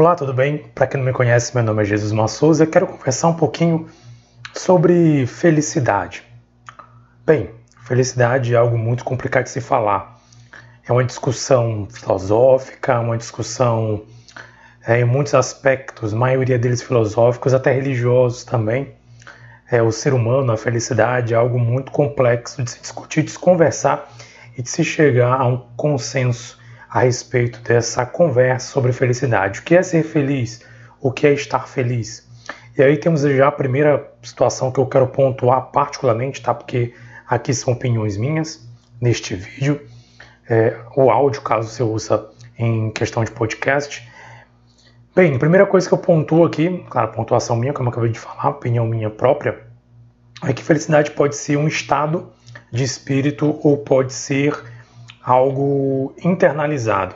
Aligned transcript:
Olá, 0.00 0.16
tudo 0.16 0.32
bem? 0.32 0.56
Para 0.74 0.86
quem 0.86 0.98
não 0.98 1.04
me 1.04 1.12
conhece, 1.12 1.54
meu 1.54 1.62
nome 1.62 1.82
é 1.82 1.84
Jesus 1.84 2.10
Massouza 2.10 2.64
e 2.64 2.66
quero 2.66 2.86
conversar 2.86 3.28
um 3.28 3.34
pouquinho 3.34 3.86
sobre 4.54 5.26
felicidade. 5.26 6.22
Bem, 7.26 7.50
felicidade 7.84 8.54
é 8.54 8.56
algo 8.56 8.78
muito 8.78 9.04
complicado 9.04 9.44
de 9.44 9.50
se 9.50 9.60
falar. 9.60 10.18
É 10.88 10.90
uma 10.90 11.04
discussão 11.04 11.86
filosófica, 11.92 12.98
uma 12.98 13.18
discussão 13.18 14.04
é, 14.86 15.00
em 15.00 15.04
muitos 15.04 15.34
aspectos, 15.34 16.14
maioria 16.14 16.58
deles 16.58 16.80
filosóficos, 16.80 17.52
até 17.52 17.70
religiosos 17.70 18.42
também. 18.42 18.94
É, 19.70 19.82
o 19.82 19.92
ser 19.92 20.14
humano, 20.14 20.50
a 20.50 20.56
felicidade 20.56 21.34
é 21.34 21.36
algo 21.36 21.58
muito 21.58 21.92
complexo 21.92 22.62
de 22.62 22.70
se 22.70 22.80
discutir, 22.80 23.22
de 23.22 23.32
se 23.32 23.38
conversar 23.38 24.10
e 24.56 24.62
de 24.62 24.70
se 24.70 24.82
chegar 24.82 25.38
a 25.38 25.46
um 25.46 25.58
consenso 25.76 26.58
a 26.90 27.00
respeito 27.00 27.60
dessa 27.60 28.04
conversa 28.04 28.72
sobre 28.72 28.92
felicidade. 28.92 29.60
O 29.60 29.62
que 29.62 29.76
é 29.76 29.82
ser 29.82 30.02
feliz? 30.02 30.60
O 31.00 31.12
que 31.12 31.26
é 31.26 31.32
estar 31.32 31.68
feliz? 31.68 32.28
E 32.76 32.82
aí 32.82 32.96
temos 32.96 33.22
já 33.22 33.48
a 33.48 33.52
primeira 33.52 34.12
situação 34.22 34.72
que 34.72 34.80
eu 34.80 34.86
quero 34.86 35.06
pontuar 35.06 35.70
particularmente, 35.70 36.42
tá? 36.42 36.52
Porque 36.52 36.92
aqui 37.28 37.54
são 37.54 37.74
opiniões 37.74 38.16
minhas 38.16 38.68
neste 39.00 39.34
vídeo. 39.36 39.80
É, 40.48 40.76
o 40.96 41.10
áudio, 41.10 41.42
caso 41.42 41.68
você 41.68 41.82
usa 41.82 42.28
em 42.58 42.90
questão 42.90 43.22
de 43.22 43.30
podcast. 43.30 44.08
Bem, 45.14 45.36
a 45.36 45.38
primeira 45.38 45.66
coisa 45.66 45.86
que 45.86 45.94
eu 45.94 45.98
pontuo 45.98 46.44
aqui, 46.44 46.84
claro, 46.90 47.12
pontuação 47.12 47.54
minha, 47.54 47.72
como 47.72 47.88
eu 47.88 47.92
acabei 47.92 48.10
de 48.10 48.18
falar, 48.18 48.48
opinião 48.50 48.86
minha 48.86 49.10
própria, 49.10 49.60
é 50.42 50.52
que 50.52 50.62
felicidade 50.62 51.12
pode 51.12 51.36
ser 51.36 51.56
um 51.56 51.68
estado 51.68 52.32
de 52.72 52.82
espírito 52.82 53.60
ou 53.62 53.78
pode 53.78 54.12
ser 54.12 54.58
algo 55.30 56.12
internalizado. 56.24 57.14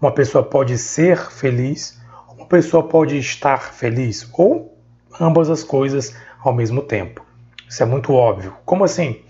Uma 0.00 0.12
pessoa 0.12 0.44
pode 0.44 0.78
ser 0.78 1.18
feliz, 1.18 2.00
uma 2.36 2.46
pessoa 2.46 2.84
pode 2.84 3.18
estar 3.18 3.72
feliz, 3.72 4.30
ou 4.32 4.78
ambas 5.20 5.50
as 5.50 5.64
coisas 5.64 6.14
ao 6.38 6.52
mesmo 6.54 6.82
tempo. 6.82 7.24
Isso 7.68 7.82
é 7.82 7.86
muito 7.86 8.14
óbvio. 8.14 8.54
Como 8.64 8.84
assim? 8.84 9.20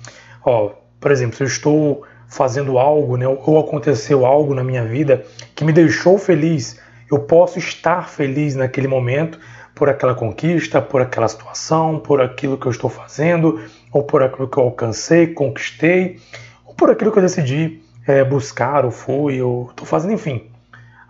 Ó, 0.44 0.72
por 1.00 1.10
exemplo, 1.10 1.36
se 1.36 1.42
eu 1.42 1.46
estou 1.46 2.02
fazendo 2.28 2.78
algo, 2.78 3.16
né, 3.16 3.26
ou 3.26 3.58
aconteceu 3.58 4.26
algo 4.26 4.54
na 4.54 4.62
minha 4.62 4.84
vida 4.84 5.24
que 5.54 5.64
me 5.64 5.72
deixou 5.72 6.18
feliz, 6.18 6.78
eu 7.10 7.20
posso 7.20 7.58
estar 7.58 8.10
feliz 8.10 8.54
naquele 8.54 8.86
momento 8.86 9.40
por 9.74 9.88
aquela 9.88 10.14
conquista, 10.14 10.82
por 10.82 11.00
aquela 11.00 11.28
situação, 11.28 11.98
por 11.98 12.20
aquilo 12.20 12.58
que 12.58 12.66
eu 12.66 12.72
estou 12.72 12.90
fazendo, 12.90 13.58
ou 13.90 14.02
por 14.02 14.22
aquilo 14.22 14.46
que 14.46 14.58
eu 14.58 14.64
alcancei, 14.64 15.28
conquistei, 15.28 16.18
ou 16.66 16.74
por 16.74 16.90
aquilo 16.90 17.10
que 17.10 17.18
eu 17.18 17.22
decidi 17.22 17.87
é, 18.08 18.24
buscar, 18.24 18.86
ou 18.86 18.90
fui, 18.90 19.42
ou 19.42 19.68
estou 19.68 19.86
fazendo, 19.86 20.14
enfim. 20.14 20.50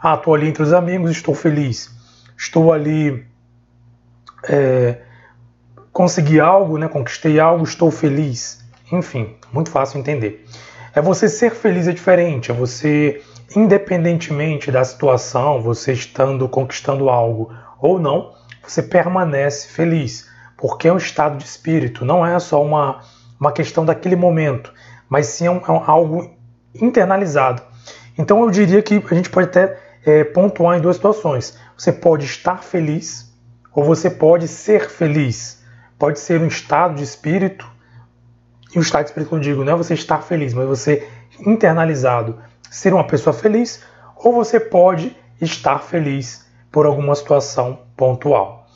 Ah, 0.02 0.14
estou 0.14 0.34
ali 0.34 0.48
entre 0.48 0.64
os 0.64 0.72
amigos, 0.72 1.12
estou 1.12 1.32
feliz. 1.32 1.96
Estou 2.36 2.72
ali, 2.72 3.24
é, 4.48 4.98
consegui 5.92 6.40
algo, 6.40 6.76
né, 6.76 6.88
conquistei 6.88 7.38
algo, 7.38 7.62
estou 7.62 7.92
feliz. 7.92 8.64
Enfim, 8.90 9.36
muito 9.52 9.70
fácil 9.70 10.00
entender. 10.00 10.44
É 10.92 11.00
você 11.00 11.28
ser 11.28 11.54
feliz 11.54 11.86
é 11.86 11.92
diferente, 11.92 12.50
é 12.50 12.54
você, 12.54 13.22
independentemente 13.54 14.72
da 14.72 14.82
situação, 14.82 15.62
você 15.62 15.92
estando 15.92 16.48
conquistando 16.48 17.08
algo 17.08 17.54
ou 17.80 18.00
não, 18.00 18.34
você 18.66 18.82
permanece 18.82 19.68
feliz, 19.68 20.28
porque 20.56 20.88
é 20.88 20.92
um 20.92 20.96
estado 20.96 21.38
de 21.38 21.44
espírito, 21.44 22.04
não 22.04 22.26
é 22.26 22.36
só 22.40 22.60
uma, 22.60 23.00
uma 23.38 23.52
questão 23.52 23.84
daquele 23.84 24.16
momento, 24.16 24.72
mas 25.08 25.26
sim 25.26 25.46
é, 25.46 25.50
um, 25.50 25.58
é 25.58 25.82
algo 25.86 26.37
internalizado. 26.74 27.62
Então 28.16 28.42
eu 28.42 28.50
diria 28.50 28.82
que 28.82 29.02
a 29.10 29.14
gente 29.14 29.30
pode 29.30 29.48
até 29.48 29.78
é, 30.04 30.24
pontuar 30.24 30.76
em 30.76 30.80
duas 30.80 30.96
situações. 30.96 31.56
Você 31.76 31.92
pode 31.92 32.24
estar 32.24 32.62
feliz 32.62 33.32
ou 33.72 33.84
você 33.84 34.10
pode 34.10 34.48
ser 34.48 34.88
feliz. 34.88 35.62
Pode 35.98 36.18
ser 36.18 36.40
um 36.40 36.46
estado 36.46 36.94
de 36.94 37.04
espírito. 37.04 37.68
E 38.74 38.78
o 38.78 38.82
estado 38.82 39.04
de 39.04 39.10
espírito, 39.10 39.34
eu 39.34 39.40
digo, 39.40 39.64
não 39.64 39.72
é 39.72 39.76
você 39.76 39.94
estar 39.94 40.22
feliz, 40.22 40.52
mas 40.52 40.66
você 40.66 41.08
internalizado 41.40 42.38
ser 42.70 42.92
uma 42.92 43.06
pessoa 43.06 43.32
feliz, 43.32 43.82
ou 44.16 44.32
você 44.32 44.60
pode 44.60 45.16
estar 45.40 45.78
feliz 45.78 46.46
por 46.70 46.84
alguma 46.84 47.14
situação 47.14 47.80
pontual. 47.96 48.66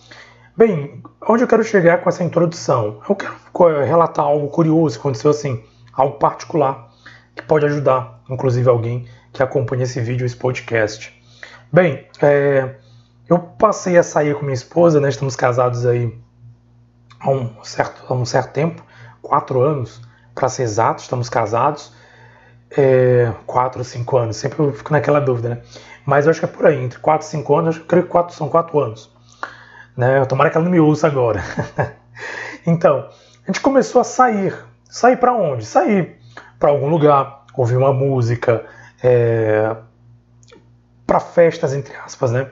Bem, 0.56 1.02
onde 1.28 1.42
eu 1.42 1.48
quero 1.48 1.64
chegar 1.64 2.00
com 2.00 2.08
essa 2.08 2.24
introdução? 2.24 3.00
Eu 3.08 3.16
quero 3.16 3.84
relatar 3.84 4.24
algo 4.24 4.48
curioso 4.48 4.96
que 4.96 5.00
aconteceu 5.00 5.30
assim, 5.30 5.62
algo 5.92 6.18
particular 6.18 6.91
que 7.34 7.42
pode 7.42 7.66
ajudar, 7.66 8.22
inclusive 8.28 8.68
alguém 8.68 9.06
que 9.32 9.42
acompanha 9.42 9.84
esse 9.84 10.00
vídeo, 10.00 10.26
esse 10.26 10.36
podcast. 10.36 11.12
Bem, 11.72 12.06
é, 12.20 12.76
eu 13.28 13.38
passei 13.38 13.96
a 13.96 14.02
sair 14.02 14.34
com 14.34 14.42
minha 14.42 14.54
esposa, 14.54 15.00
né? 15.00 15.08
Estamos 15.08 15.34
casados 15.34 15.86
aí 15.86 16.16
há 17.18 17.30
um 17.30 17.62
certo, 17.64 18.04
há 18.08 18.14
um 18.14 18.24
certo 18.24 18.52
tempo, 18.52 18.84
quatro 19.22 19.62
anos, 19.62 20.00
para 20.34 20.48
ser 20.48 20.64
exato, 20.64 21.02
estamos 21.02 21.28
casados. 21.28 21.92
É, 22.74 23.30
quatro 23.44 23.80
ou 23.80 23.84
cinco 23.84 24.16
anos, 24.16 24.36
sempre 24.36 24.58
eu 24.60 24.72
fico 24.72 24.92
naquela 24.92 25.20
dúvida, 25.20 25.50
né? 25.50 25.62
Mas 26.06 26.24
eu 26.24 26.30
acho 26.30 26.40
que 26.40 26.46
é 26.46 26.48
por 26.48 26.66
aí, 26.66 26.82
entre 26.82 26.98
quatro 26.98 27.26
e 27.26 27.30
cinco 27.30 27.54
anos, 27.54 27.76
eu 27.76 27.84
creio 27.84 28.04
que 28.04 28.10
quatro, 28.10 28.34
são 28.34 28.48
quatro 28.48 28.80
anos. 28.80 29.12
Né? 29.94 30.24
Tomara 30.24 30.48
que 30.48 30.56
ela 30.56 30.64
não 30.64 30.72
me 30.72 30.80
ouça 30.80 31.06
agora. 31.06 31.42
então, 32.66 33.08
a 33.42 33.46
gente 33.46 33.60
começou 33.60 34.00
a 34.00 34.04
sair. 34.04 34.56
Sair 34.88 35.18
para 35.18 35.34
onde? 35.34 35.66
Sair 35.66 36.18
para 36.62 36.70
algum 36.70 36.88
lugar, 36.88 37.42
ouvir 37.56 37.76
uma 37.76 37.92
música, 37.92 38.64
é, 39.02 39.74
para 41.04 41.18
festas, 41.18 41.74
entre 41.74 41.92
aspas, 41.96 42.30
né? 42.30 42.46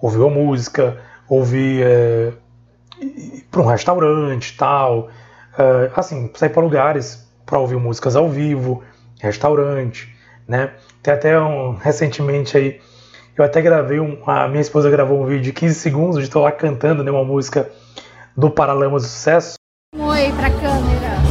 Ouvir 0.00 0.18
uma 0.18 0.30
música, 0.30 0.98
ouvir 1.28 1.86
é, 1.86 2.32
para 3.52 3.60
um 3.60 3.66
restaurante 3.66 4.56
tal. 4.56 5.10
É, 5.56 5.92
assim, 5.94 6.28
sair 6.34 6.48
para 6.48 6.60
lugares 6.60 7.24
para 7.46 7.56
ouvir 7.56 7.76
músicas 7.76 8.16
ao 8.16 8.28
vivo, 8.28 8.82
restaurante, 9.20 10.12
né? 10.48 10.72
Tem 11.00 11.14
até 11.14 11.38
um, 11.38 11.76
recentemente 11.76 12.58
aí, 12.58 12.80
eu 13.38 13.44
até 13.44 13.62
gravei, 13.62 14.00
um, 14.00 14.28
a 14.28 14.48
minha 14.48 14.60
esposa 14.60 14.90
gravou 14.90 15.22
um 15.22 15.26
vídeo 15.26 15.42
de 15.42 15.52
15 15.52 15.76
segundos 15.76 16.18
de 16.18 16.24
estou 16.24 16.42
lá 16.42 16.50
cantando 16.50 17.04
né, 17.04 17.12
uma 17.12 17.24
música 17.24 17.70
do 18.36 18.50
Paralamas 18.50 19.02
do 19.02 19.08
Sucesso. 19.08 19.54
Oi 19.96 20.32
pra 20.32 20.50
câmera. 20.50 21.21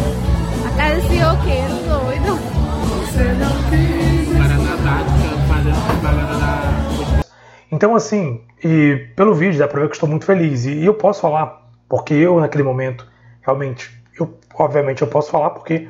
Então, 7.72 7.96
assim, 7.96 8.42
e 8.62 9.08
pelo 9.16 9.34
vídeo 9.34 9.58
dá 9.58 9.68
pra 9.68 9.82
ver 9.82 9.88
que 9.88 9.96
estou 9.96 10.10
muito 10.10 10.26
feliz. 10.26 10.66
E, 10.66 10.72
e 10.72 10.86
eu 10.86 10.94
posso 10.94 11.22
falar, 11.22 11.70
porque 11.88 12.14
eu 12.14 12.40
naquele 12.40 12.64
momento, 12.64 13.08
realmente, 13.42 13.90
eu, 14.20 14.38
obviamente 14.56 15.02
eu 15.02 15.08
posso 15.08 15.32
falar 15.32 15.52
porque 15.52 15.88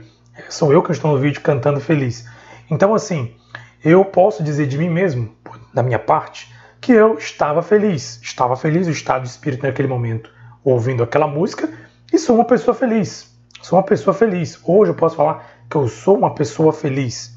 sou 0.48 0.72
eu 0.72 0.84
que 0.84 0.92
estou 0.92 1.12
no 1.12 1.18
vídeo 1.18 1.42
cantando 1.42 1.80
feliz. 1.80 2.26
Então, 2.70 2.94
assim, 2.94 3.36
eu 3.84 4.06
posso 4.06 4.44
dizer 4.44 4.68
de 4.68 4.78
mim 4.78 4.90
mesmo, 4.90 5.36
da 5.74 5.82
minha 5.82 5.98
parte, 5.98 6.54
que 6.80 6.92
eu 6.92 7.18
estava 7.18 7.64
feliz. 7.64 8.20
Estava 8.22 8.56
feliz, 8.56 8.88
o 8.88 8.92
estado 8.92 9.24
de 9.24 9.30
espírito 9.30 9.66
naquele 9.66 9.88
momento, 9.88 10.30
ouvindo 10.64 11.02
aquela 11.02 11.28
música, 11.28 11.68
e 12.14 12.20
sou 12.20 12.36
uma 12.36 12.46
pessoa 12.46 12.76
feliz. 12.76 13.36
Sou 13.62 13.80
uma 13.80 13.86
pessoa 13.86 14.14
feliz. 14.14 14.60
Hoje 14.64 14.92
eu 14.92 14.96
posso 14.96 15.16
falar 15.16 15.48
que 15.68 15.76
eu 15.76 15.88
sou 15.88 16.18
uma 16.18 16.34
pessoa 16.36 16.72
feliz. 16.72 17.34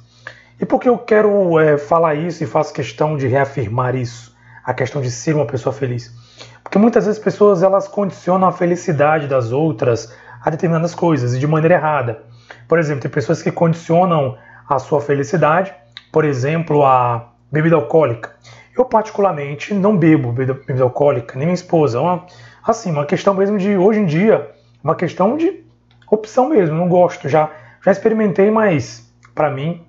E 0.60 0.66
por 0.66 0.80
que 0.80 0.88
eu 0.88 0.98
quero 0.98 1.58
é, 1.58 1.78
falar 1.78 2.14
isso 2.14 2.44
e 2.44 2.46
faço 2.46 2.72
questão 2.72 3.16
de 3.16 3.26
reafirmar 3.26 3.94
isso? 3.94 4.33
A 4.64 4.72
questão 4.72 5.02
de 5.02 5.10
ser 5.10 5.34
uma 5.34 5.46
pessoa 5.46 5.72
feliz. 5.72 6.14
Porque 6.62 6.78
muitas 6.78 7.04
vezes 7.04 7.18
as 7.18 7.24
pessoas 7.24 7.62
elas 7.62 7.86
condicionam 7.86 8.48
a 8.48 8.52
felicidade 8.52 9.26
das 9.26 9.52
outras 9.52 10.14
a 10.42 10.50
determinadas 10.50 10.94
coisas 10.94 11.34
e 11.34 11.38
de 11.38 11.46
maneira 11.46 11.74
errada. 11.74 12.22
Por 12.66 12.78
exemplo, 12.78 13.02
tem 13.02 13.10
pessoas 13.10 13.42
que 13.42 13.50
condicionam 13.50 14.36
a 14.68 14.78
sua 14.78 15.00
felicidade, 15.00 15.74
por 16.12 16.24
exemplo, 16.24 16.84
a 16.84 17.32
bebida 17.52 17.76
alcoólica. 17.76 18.34
Eu 18.76 18.84
particularmente 18.84 19.72
não 19.72 19.96
bebo 19.96 20.32
bebida, 20.32 20.54
bebida 20.54 20.82
alcoólica, 20.82 21.36
nem 21.36 21.46
minha 21.46 21.54
esposa. 21.54 21.98
É 21.98 22.00
uma, 22.00 22.26
assim, 22.66 22.90
uma 22.90 23.06
questão 23.06 23.34
mesmo 23.34 23.58
de 23.58 23.76
hoje 23.76 24.00
em 24.00 24.06
dia, 24.06 24.50
uma 24.82 24.94
questão 24.94 25.36
de 25.36 25.62
opção 26.10 26.48
mesmo. 26.48 26.76
Não 26.76 26.88
gosto, 26.88 27.28
já 27.28 27.50
já 27.84 27.92
experimentei, 27.92 28.50
mas 28.50 29.12
para 29.34 29.50
mim 29.50 29.82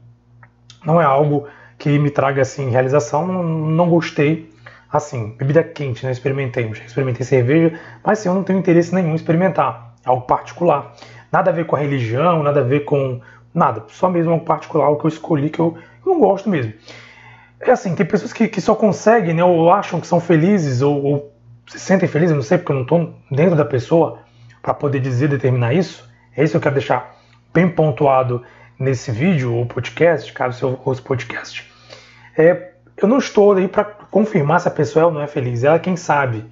não 0.86 1.00
é 1.00 1.06
algo 1.06 1.48
que 1.78 1.98
me 1.98 2.10
traga 2.10 2.42
assim 2.42 2.70
realização. 2.70 3.26
Não, 3.26 3.42
não 3.42 3.90
gostei 3.90 4.54
Assim, 4.96 5.36
bebida 5.38 5.62
quente, 5.62 6.06
né? 6.06 6.12
Experimentei. 6.14 6.74
Já 6.74 6.86
experimentei 6.86 7.26
cerveja, 7.26 7.78
mas 8.02 8.18
assim, 8.18 8.30
eu 8.30 8.34
não 8.34 8.46
tenho 8.46 8.58
interesse 8.58 8.96
nenhum 8.96 9.12
em 9.12 9.16
experimentar. 9.16 9.94
É 10.06 10.08
algo 10.08 10.26
particular. 10.26 10.96
Nada 11.30 11.52
a 11.52 11.54
ver 11.54 11.66
com 11.66 11.76
a 11.76 11.80
religião, 11.80 12.42
nada 12.42 12.62
a 12.62 12.64
ver 12.64 12.86
com. 12.86 13.20
Nada. 13.54 13.84
Só 13.90 14.10
mesmo 14.10 14.32
algo 14.32 14.46
particular, 14.46 14.86
algo 14.86 14.98
que 14.98 15.06
eu 15.06 15.10
escolhi, 15.10 15.50
que 15.50 15.60
eu, 15.60 15.78
eu 16.06 16.14
não 16.14 16.22
gosto 16.22 16.50
mesmo. 16.50 16.72
É 17.60 17.72
assim, 17.72 17.94
tem 17.94 18.06
pessoas 18.06 18.32
que, 18.32 18.48
que 18.48 18.62
só 18.62 18.74
conseguem, 18.74 19.34
né? 19.34 19.44
Ou 19.44 19.70
acham 19.70 20.00
que 20.00 20.08
são 20.08 20.22
felizes, 20.22 20.82
ou, 20.82 21.04
ou 21.04 21.34
se 21.68 21.78
sentem 21.78 22.08
felizes, 22.08 22.34
não 22.34 22.42
sei, 22.42 22.58
porque 22.58 22.72
eu 22.72 22.76
não 22.78 22.84
estou 22.84 23.14
dentro 23.30 23.58
da 23.58 23.66
pessoa 23.66 24.20
para 24.62 24.74
poder 24.74 25.02
dizer, 25.02 25.28
determinar 25.28 25.74
isso. 25.74 26.10
É 26.38 26.42
isso 26.42 26.52
que 26.52 26.58
eu 26.58 26.62
quero 26.62 26.76
deixar 26.76 27.18
bem 27.54 27.68
pontuado 27.68 28.44
nesse 28.80 29.12
vídeo 29.12 29.56
ou 29.56 29.66
podcast, 29.66 30.32
caso 30.32 30.58
você 30.58 30.80
ouça 30.86 31.02
podcast. 31.02 31.70
É 32.38 32.76
eu 32.98 33.08
não 33.08 33.18
estou 33.18 33.54
aí 33.54 33.68
para 33.68 33.84
confirmar 34.16 34.62
se 34.62 34.68
a 34.70 34.72
pessoa 34.72 35.04
é 35.04 35.06
ou 35.08 35.12
não 35.12 35.22
é 35.22 35.28
feliz, 35.28 35.66
ela 35.66 35.76
é 35.76 35.80
quem 35.80 35.98
sabe. 35.98 36.46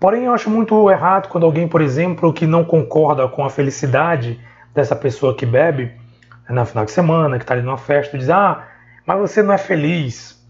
Porém, 0.00 0.24
eu 0.24 0.32
acho 0.32 0.50
muito 0.50 0.90
errado 0.90 1.28
quando 1.28 1.46
alguém, 1.46 1.68
por 1.68 1.80
exemplo, 1.80 2.32
que 2.32 2.44
não 2.44 2.64
concorda 2.64 3.28
com 3.28 3.44
a 3.44 3.50
felicidade 3.50 4.40
dessa 4.74 4.96
pessoa 4.96 5.32
que 5.32 5.46
bebe 5.46 5.92
na 6.50 6.64
final 6.64 6.84
de 6.84 6.90
semana, 6.90 7.38
que 7.38 7.44
está 7.44 7.54
ali 7.54 7.62
numa 7.62 7.76
festa, 7.76 8.18
diz: 8.18 8.28
Ah, 8.28 8.66
mas 9.06 9.16
você 9.16 9.44
não 9.44 9.54
é 9.54 9.58
feliz. 9.58 10.44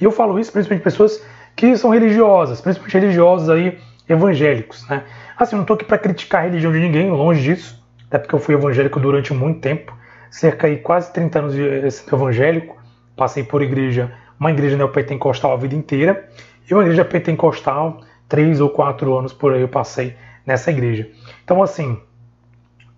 E 0.00 0.04
eu 0.04 0.12
falo 0.12 0.38
isso 0.38 0.52
principalmente 0.52 0.84
pessoas 0.84 1.20
que 1.56 1.76
são 1.76 1.90
religiosas, 1.90 2.60
principalmente 2.60 2.94
religiosos 2.96 3.50
aí 3.50 3.76
evangélicos, 4.08 4.88
né? 4.88 5.02
Assim, 5.36 5.56
não 5.56 5.62
estou 5.62 5.74
aqui 5.74 5.84
para 5.84 5.98
criticar 5.98 6.42
a 6.42 6.44
religião 6.44 6.70
de 6.70 6.78
ninguém, 6.78 7.10
longe 7.10 7.42
disso, 7.42 7.84
até 8.06 8.20
porque 8.20 8.36
eu 8.36 8.38
fui 8.38 8.54
evangélico 8.54 9.00
durante 9.00 9.34
muito 9.34 9.58
tempo, 9.58 9.92
cerca 10.30 10.70
de 10.70 10.76
quase 10.76 11.12
30 11.12 11.38
anos 11.40 11.54
de 11.54 11.90
sendo 11.90 12.14
evangélico, 12.14 12.80
passei 13.16 13.42
por 13.42 13.62
igreja, 13.62 14.12
uma 14.42 14.50
igreja 14.50 14.76
neopentecostal 14.76 15.52
a 15.52 15.56
vida 15.56 15.74
inteira, 15.74 16.28
e 16.68 16.74
uma 16.74 16.82
igreja 16.82 17.04
pentecostal 17.04 18.00
três 18.28 18.60
ou 18.60 18.68
quatro 18.68 19.16
anos 19.16 19.32
por 19.32 19.54
aí 19.54 19.60
eu 19.60 19.68
passei 19.68 20.16
nessa 20.44 20.70
igreja. 20.70 21.08
Então, 21.44 21.62
assim, 21.62 22.00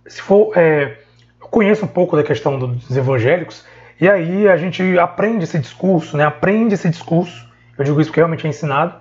se 0.07 0.23
for. 0.23 0.57
É, 0.57 0.99
eu 1.41 1.49
conheço 1.49 1.85
um 1.85 1.89
pouco 1.89 2.17
da 2.17 2.23
questão 2.23 2.59
dos 2.59 2.97
evangélicos, 2.97 3.65
e 4.01 4.09
aí 4.09 4.49
a 4.49 4.57
gente 4.57 4.99
aprende 4.99 5.45
esse 5.45 5.59
discurso, 5.59 6.17
né? 6.17 6.25
Aprende 6.25 6.75
esse 6.75 6.89
discurso. 6.89 7.47
Eu 7.77 7.85
digo 7.85 8.01
isso 8.01 8.09
porque 8.09 8.21
realmente 8.21 8.47
é 8.47 8.51
ensinado. 8.51 8.95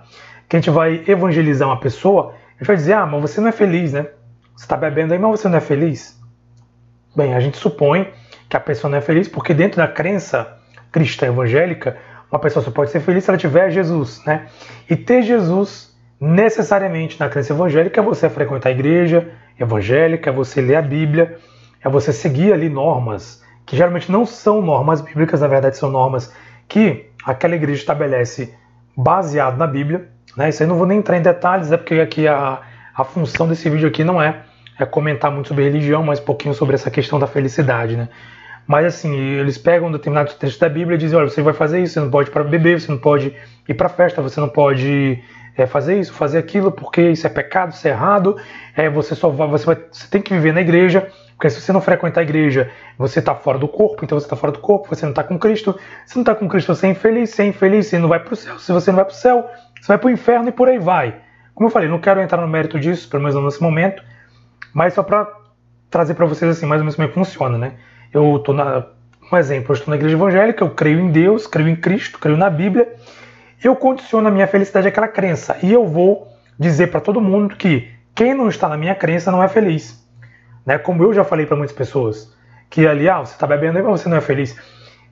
Que 0.46 0.56
a 0.56 0.60
gente 0.60 0.70
vai 0.70 1.02
evangelizar 1.08 1.66
uma 1.66 1.80
pessoa, 1.80 2.34
a 2.56 2.58
gente 2.58 2.66
vai 2.66 2.76
dizer, 2.76 2.92
ah, 2.92 3.06
mas 3.06 3.22
você 3.22 3.40
não 3.40 3.48
é 3.48 3.52
feliz, 3.52 3.94
né? 3.94 4.06
Você 4.54 4.66
está 4.66 4.76
bebendo 4.76 5.14
aí, 5.14 5.18
mas 5.18 5.40
você 5.40 5.48
não 5.48 5.56
é 5.56 5.60
feliz? 5.60 6.20
Bem, 7.16 7.34
a 7.34 7.40
gente 7.40 7.56
supõe 7.56 8.12
que 8.50 8.56
a 8.56 8.60
pessoa 8.60 8.90
não 8.90 8.98
é 8.98 9.00
feliz 9.00 9.28
porque 9.28 9.54
dentro 9.54 9.78
da 9.78 9.88
crença 9.88 10.58
cristã 10.92 11.26
evangélica, 11.26 11.96
uma 12.34 12.40
pessoa 12.40 12.64
só 12.64 12.70
pode 12.72 12.90
ser 12.90 12.98
feliz 12.98 13.22
se 13.22 13.30
ela 13.30 13.38
tiver 13.38 13.70
Jesus, 13.70 14.20
né? 14.26 14.46
E 14.90 14.96
ter 14.96 15.22
Jesus 15.22 15.94
necessariamente 16.20 17.18
na 17.20 17.28
crença 17.28 17.52
evangélica 17.52 18.00
é 18.00 18.04
você 18.04 18.28
frequentar 18.28 18.70
a 18.70 18.72
igreja 18.72 19.30
evangélica, 19.58 20.30
é 20.30 20.32
você 20.32 20.60
ler 20.60 20.74
a 20.74 20.82
Bíblia, 20.82 21.38
é 21.82 21.88
você 21.88 22.12
seguir 22.12 22.52
ali 22.52 22.68
normas 22.68 23.40
que 23.64 23.76
geralmente 23.76 24.10
não 24.10 24.26
são 24.26 24.60
normas 24.60 25.00
bíblicas, 25.00 25.42
na 25.42 25.46
verdade 25.46 25.76
são 25.76 25.90
normas 25.90 26.34
que 26.68 27.06
aquela 27.24 27.54
igreja 27.54 27.80
estabelece 27.80 28.52
baseado 28.96 29.56
na 29.56 29.66
Bíblia. 29.66 30.08
Né? 30.36 30.48
Isso 30.48 30.62
aí 30.62 30.68
não 30.68 30.76
vou 30.76 30.86
nem 30.86 30.98
entrar 30.98 31.16
em 31.16 31.22
detalhes, 31.22 31.70
é 31.70 31.76
porque 31.76 31.94
aqui 31.94 32.26
a, 32.26 32.62
a 32.96 33.04
função 33.04 33.46
desse 33.46 33.70
vídeo 33.70 33.88
aqui 33.88 34.02
não 34.02 34.20
é, 34.20 34.42
é 34.76 34.84
comentar 34.84 35.30
muito 35.30 35.48
sobre 35.48 35.62
religião, 35.62 36.02
mas 36.02 36.18
um 36.18 36.24
pouquinho 36.24 36.52
sobre 36.52 36.74
essa 36.74 36.90
questão 36.90 37.16
da 37.16 37.28
felicidade. 37.28 37.96
Né? 37.96 38.08
Mas 38.66 38.86
assim, 38.86 39.14
eles 39.14 39.58
pegam 39.58 39.88
um 39.88 39.92
determinado 39.92 40.32
texto 40.34 40.60
da 40.60 40.68
Bíblia 40.68 40.96
e 40.96 40.98
dizem, 40.98 41.18
olha, 41.18 41.28
você 41.28 41.42
vai 41.42 41.52
fazer 41.52 41.82
isso, 41.82 41.94
você 41.94 42.00
não 42.00 42.10
pode 42.10 42.30
ir 42.30 42.32
para 42.32 42.44
beber, 42.44 42.80
você 42.80 42.90
não 42.90 42.98
pode 42.98 43.34
ir 43.68 43.74
para 43.74 43.88
festa, 43.88 44.22
você 44.22 44.40
não 44.40 44.48
pode 44.48 45.22
é, 45.56 45.66
fazer 45.66 45.98
isso, 45.98 46.12
fazer 46.12 46.38
aquilo, 46.38 46.72
porque 46.72 47.10
isso 47.10 47.26
é 47.26 47.30
pecado, 47.30 47.72
isso 47.72 47.86
é 47.86 47.90
errado. 47.90 48.36
É, 48.76 48.88
você 48.88 49.14
só 49.14 49.28
vai, 49.28 49.48
você, 49.48 49.66
vai, 49.66 49.76
você 49.90 50.08
tem 50.08 50.22
que 50.22 50.32
viver 50.32 50.52
na 50.52 50.60
igreja, 50.60 51.08
porque 51.32 51.50
se 51.50 51.60
você 51.60 51.72
não 51.72 51.80
frequentar 51.80 52.20
a 52.20 52.24
igreja, 52.24 52.70
você 52.98 53.18
está 53.18 53.34
fora 53.34 53.58
do 53.58 53.68
corpo, 53.68 54.04
então 54.04 54.18
você 54.18 54.26
está 54.26 54.36
fora 54.36 54.52
do 54.52 54.60
corpo, 54.60 54.88
você 54.88 55.04
não 55.04 55.10
está 55.10 55.22
com 55.22 55.38
Cristo. 55.38 55.78
Se 56.06 56.16
não 56.16 56.22
está 56.22 56.34
com 56.34 56.48
Cristo, 56.48 56.74
você 56.74 56.86
é 56.86 56.90
infeliz, 56.90 57.30
você 57.30 57.42
é 57.42 57.46
infeliz, 57.46 57.86
você 57.86 57.98
não 57.98 58.08
vai 58.08 58.20
para 58.20 58.32
o 58.32 58.36
céu. 58.36 58.58
Se 58.58 58.72
você 58.72 58.90
não 58.90 58.96
vai 58.96 59.04
para 59.04 59.12
o 59.12 59.16
céu, 59.16 59.48
você 59.80 59.88
vai 59.88 59.98
para 59.98 60.08
o 60.08 60.10
inferno 60.10 60.48
e 60.48 60.52
por 60.52 60.68
aí 60.68 60.78
vai. 60.78 61.16
Como 61.54 61.68
eu 61.68 61.72
falei, 61.72 61.88
não 61.88 62.00
quero 62.00 62.20
entrar 62.20 62.40
no 62.40 62.48
mérito 62.48 62.80
disso, 62.80 63.08
pelo 63.08 63.22
menos 63.22 63.40
nesse 63.44 63.62
momento, 63.62 64.02
mas 64.72 64.94
só 64.94 65.02
para 65.02 65.28
trazer 65.88 66.14
para 66.14 66.26
vocês 66.26 66.50
assim, 66.50 66.66
mais 66.66 66.80
ou 66.80 66.84
menos 66.84 66.96
como 66.96 67.06
é 67.06 67.08
que 67.08 67.14
funciona, 67.14 67.56
né? 67.56 67.74
Eu 68.14 68.36
estou 68.36 68.54
na, 68.54 68.84
um 69.30 69.36
exemplo, 69.36 69.72
eu 69.72 69.74
estou 69.74 69.90
na 69.90 69.96
igreja 69.96 70.14
evangélica, 70.14 70.62
eu 70.62 70.70
creio 70.70 71.00
em 71.00 71.10
Deus, 71.10 71.48
creio 71.48 71.68
em 71.68 71.74
Cristo, 71.74 72.20
creio 72.20 72.36
na 72.36 72.48
Bíblia, 72.48 72.94
eu 73.62 73.74
condiciono 73.74 74.28
a 74.28 74.30
minha 74.30 74.46
felicidade 74.46 74.86
àquela 74.86 75.08
crença. 75.08 75.58
E 75.60 75.72
eu 75.72 75.84
vou 75.84 76.28
dizer 76.56 76.86
para 76.86 77.00
todo 77.00 77.20
mundo 77.20 77.56
que 77.56 77.90
quem 78.14 78.32
não 78.32 78.48
está 78.48 78.68
na 78.68 78.76
minha 78.76 78.94
crença 78.94 79.32
não 79.32 79.42
é 79.42 79.48
feliz. 79.48 80.00
Né? 80.64 80.78
Como 80.78 81.02
eu 81.02 81.12
já 81.12 81.24
falei 81.24 81.44
para 81.44 81.56
muitas 81.56 81.74
pessoas, 81.74 82.32
que 82.70 82.86
ali, 82.86 83.08
ah, 83.08 83.18
você 83.18 83.32
está 83.32 83.48
bebendo 83.48 83.82
mas 83.82 84.00
você 84.00 84.08
não 84.08 84.16
é 84.16 84.20
feliz. 84.20 84.56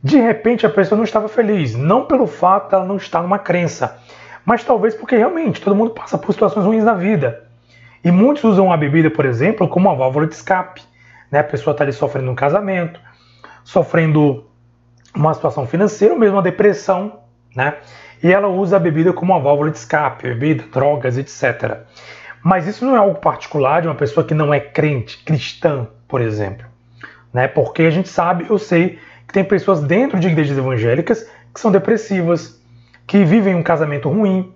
De 0.01 0.19
repente 0.21 0.65
a 0.65 0.71
pessoa 0.71 0.97
não 0.97 1.05
estava 1.05 1.29
feliz, 1.29 1.75
não 1.75 2.05
pelo 2.05 2.29
fato 2.29 2.69
de 2.69 2.75
ela 2.77 2.85
não 2.85 2.97
estar 2.97 3.21
numa 3.21 3.39
crença, 3.39 3.99
mas 4.45 4.63
talvez 4.63 4.95
porque 4.95 5.17
realmente 5.17 5.61
todo 5.61 5.75
mundo 5.75 5.91
passa 5.91 6.17
por 6.17 6.33
situações 6.33 6.65
ruins 6.65 6.85
na 6.85 6.95
vida. 6.95 7.45
E 8.05 8.13
muitos 8.13 8.45
usam 8.45 8.73
a 8.73 8.77
bebida, 8.77 9.11
por 9.11 9.25
exemplo, 9.25 9.67
como 9.67 9.89
uma 9.89 9.97
válvula 9.97 10.27
de 10.29 10.35
escape. 10.35 10.92
Né? 11.33 11.41
A 11.41 11.45
pessoa 11.45 11.73
está 11.73 11.83
ali 11.83 11.93
sofrendo 11.95 12.31
um 12.31 12.35
casamento, 12.35 13.01
sofrendo 13.65 14.47
uma 15.15 15.33
situação 15.33 15.67
financeira, 15.67 16.13
ou 16.13 16.21
mesmo 16.21 16.37
uma 16.37 16.43
depressão, 16.43 17.21
né? 17.57 17.77
e 18.23 18.31
ela 18.31 18.49
usa 18.49 18.77
a 18.77 18.79
bebida 18.79 19.13
como 19.13 19.33
uma 19.33 19.41
válvula 19.41 19.71
de 19.71 19.79
escape, 19.79 20.29
bebida, 20.29 20.65
drogas, 20.71 21.17
etc. 21.17 21.79
Mas 22.43 22.67
isso 22.67 22.85
não 22.85 22.95
é 22.95 22.99
algo 22.99 23.19
particular 23.19 23.81
de 23.81 23.89
uma 23.89 23.95
pessoa 23.95 24.25
que 24.25 24.35
não 24.35 24.53
é 24.53 24.61
crente, 24.61 25.25
cristã, 25.25 25.89
por 26.07 26.21
exemplo. 26.21 26.67
Né? 27.33 27.49
Porque 27.49 27.83
a 27.83 27.91
gente 27.91 28.09
sabe, 28.09 28.47
eu 28.51 28.59
sei, 28.59 28.99
que 29.27 29.33
tem 29.33 29.43
pessoas 29.43 29.81
dentro 29.81 30.21
de 30.21 30.29
igrejas 30.29 30.59
evangélicas 30.59 31.29
que 31.55 31.61
são 31.61 31.71
depressivas, 31.71 32.61
que 33.07 33.25
vivem 33.25 33.55
um 33.55 33.63
casamento 33.63 34.09
ruim, 34.09 34.53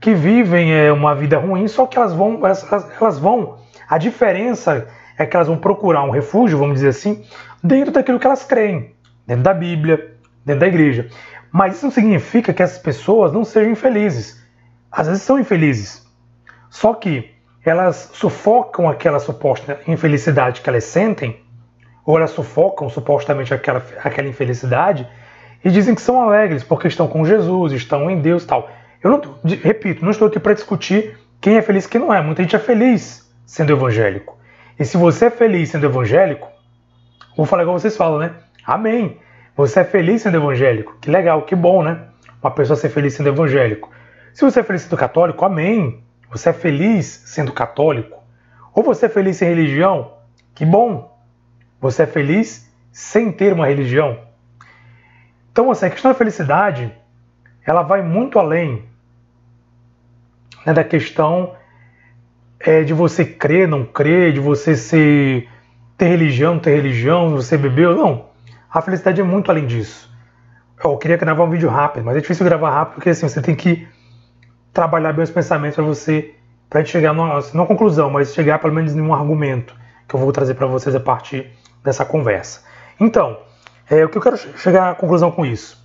que 0.00 0.14
vivem 0.14 0.72
é, 0.72 0.92
uma 0.92 1.14
vida 1.14 1.38
ruim, 1.38 1.66
só 1.66 1.86
que 1.86 1.98
elas 1.98 2.12
vão, 2.12 2.36
elas, 2.44 2.66
elas 3.00 3.18
vão. 3.18 3.58
A 3.88 3.98
diferença 3.98 4.86
é 5.18 5.26
que 5.26 5.36
elas 5.36 5.48
vão 5.48 5.58
procurar 5.58 6.04
um 6.04 6.10
refúgio, 6.10 6.56
vamos 6.56 6.76
dizer 6.76 6.88
assim, 6.88 7.24
dentro 7.62 7.92
daquilo 7.92 8.18
que 8.18 8.26
elas 8.26 8.44
creem, 8.44 8.94
dentro 9.26 9.42
da 9.42 9.52
Bíblia, 9.52 10.14
dentro 10.44 10.60
da 10.60 10.68
igreja. 10.68 11.08
Mas 11.50 11.76
isso 11.76 11.86
não 11.86 11.92
significa 11.92 12.52
que 12.52 12.62
essas 12.62 12.78
pessoas 12.78 13.32
não 13.32 13.44
sejam 13.44 13.72
infelizes. 13.72 14.40
Às 14.90 15.08
vezes 15.08 15.22
são 15.22 15.38
infelizes. 15.38 16.06
Só 16.70 16.94
que 16.94 17.34
elas 17.64 18.10
sufocam 18.12 18.88
aquela 18.88 19.18
suposta 19.18 19.80
infelicidade 19.86 20.60
que 20.60 20.68
elas 20.70 20.84
sentem, 20.84 21.42
ou 22.06 22.16
elas 22.16 22.30
sufocam 22.30 22.88
supostamente 22.88 23.52
aquela, 23.52 23.84
aquela 24.02 24.28
infelicidade, 24.28 25.06
e 25.64 25.70
dizem 25.70 25.94
que 25.94 26.00
são 26.00 26.22
alegres 26.22 26.62
porque 26.62 26.88
estão 26.88 27.08
com 27.08 27.24
Jesus, 27.24 27.72
estão 27.72 28.08
em 28.08 28.20
Deus 28.20 28.46
tal. 28.46 28.70
Eu 29.02 29.10
não, 29.10 29.20
repito, 29.62 30.04
não 30.04 30.12
estou 30.12 30.28
aqui 30.28 30.38
para 30.38 30.54
discutir 30.54 31.18
quem 31.40 31.56
é 31.56 31.62
feliz 31.62 31.84
e 31.84 31.88
quem 31.88 32.00
não 32.00 32.14
é. 32.14 32.22
Muita 32.22 32.42
gente 32.42 32.56
é 32.56 32.58
feliz 32.58 33.28
sendo 33.44 33.72
evangélico. 33.72 34.37
E 34.78 34.84
se 34.84 34.96
você 34.96 35.26
é 35.26 35.30
feliz 35.30 35.70
sendo 35.70 35.86
evangélico, 35.86 36.48
vou 37.36 37.44
falar 37.46 37.62
igual 37.62 37.78
vocês 37.78 37.96
falam, 37.96 38.18
né? 38.18 38.34
Amém. 38.64 39.18
Você 39.56 39.80
é 39.80 39.84
feliz 39.84 40.22
sendo 40.22 40.36
evangélico? 40.36 40.96
Que 41.00 41.10
legal, 41.10 41.42
que 41.42 41.56
bom, 41.56 41.82
né? 41.82 42.04
Uma 42.40 42.50
pessoa 42.50 42.76
ser 42.76 42.90
feliz 42.90 43.14
sendo 43.14 43.28
evangélico. 43.28 43.90
Se 44.32 44.44
você 44.44 44.60
é 44.60 44.62
feliz 44.62 44.82
sendo 44.82 44.96
católico, 44.96 45.44
amém. 45.44 46.02
Você 46.30 46.50
é 46.50 46.52
feliz 46.52 47.06
sendo 47.26 47.52
católico. 47.52 48.22
Ou 48.72 48.84
você 48.84 49.06
é 49.06 49.08
feliz 49.08 49.36
sem 49.36 49.48
religião? 49.48 50.12
Que 50.54 50.64
bom. 50.64 51.18
Você 51.80 52.04
é 52.04 52.06
feliz 52.06 52.72
sem 52.92 53.32
ter 53.32 53.52
uma 53.52 53.66
religião. 53.66 54.18
Então, 55.50 55.70
assim, 55.72 55.86
a 55.86 55.90
questão 55.90 56.12
da 56.12 56.16
felicidade, 56.16 56.92
ela 57.66 57.82
vai 57.82 58.00
muito 58.02 58.38
além 58.38 58.84
né, 60.64 60.72
da 60.72 60.84
questão 60.84 61.56
é, 62.60 62.82
de 62.82 62.92
você 62.92 63.24
crer, 63.24 63.68
não 63.68 63.84
crer, 63.84 64.32
de 64.32 64.40
você 64.40 64.76
ser, 64.76 65.48
ter 65.96 66.06
religião, 66.06 66.54
não 66.54 66.60
ter 66.60 66.74
religião, 66.74 67.30
você 67.30 67.56
beber, 67.56 67.94
não. 67.94 68.26
A 68.70 68.82
felicidade 68.82 69.20
é 69.20 69.24
muito 69.24 69.50
além 69.50 69.66
disso. 69.66 70.08
Eu 70.82 70.96
queria 70.96 71.16
gravar 71.16 71.44
um 71.44 71.50
vídeo 71.50 71.68
rápido, 71.68 72.04
mas 72.04 72.16
é 72.16 72.20
difícil 72.20 72.44
gravar 72.44 72.70
rápido 72.70 72.94
porque 72.94 73.10
assim, 73.10 73.28
você 73.28 73.42
tem 73.42 73.54
que 73.54 73.86
trabalhar 74.72 75.12
bem 75.12 75.24
os 75.24 75.30
pensamentos 75.30 75.74
para 75.74 75.84
você, 75.84 76.34
para 76.70 76.84
chegar 76.84 77.12
numa, 77.12 77.40
numa 77.52 77.66
conclusão, 77.66 78.10
mas 78.10 78.32
chegar 78.32 78.58
pelo 78.58 78.72
menos 78.72 78.94
em 78.94 79.00
um 79.00 79.12
argumento 79.12 79.74
que 80.06 80.14
eu 80.14 80.20
vou 80.20 80.30
trazer 80.30 80.54
para 80.54 80.66
vocês 80.66 80.94
a 80.94 81.00
partir 81.00 81.50
dessa 81.82 82.04
conversa. 82.04 82.62
Então, 83.00 83.38
é, 83.90 84.04
o 84.04 84.08
que 84.08 84.18
eu 84.18 84.22
quero 84.22 84.36
chegar 84.36 84.90
à 84.90 84.94
conclusão 84.94 85.30
com 85.30 85.44
isso? 85.44 85.84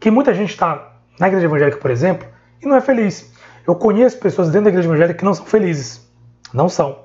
Que 0.00 0.10
muita 0.10 0.32
gente 0.32 0.50
está 0.50 0.92
na 1.18 1.28
igreja 1.28 1.46
evangélica, 1.46 1.78
por 1.78 1.90
exemplo, 1.90 2.26
e 2.62 2.66
não 2.66 2.76
é 2.76 2.80
feliz. 2.80 3.34
Eu 3.68 3.74
conheço 3.74 4.18
pessoas 4.18 4.48
dentro 4.48 4.64
da 4.64 4.70
igreja 4.70 4.88
evangélica 4.88 5.18
que 5.18 5.24
não 5.26 5.34
são 5.34 5.44
felizes. 5.44 6.10
Não 6.54 6.70
são. 6.70 7.00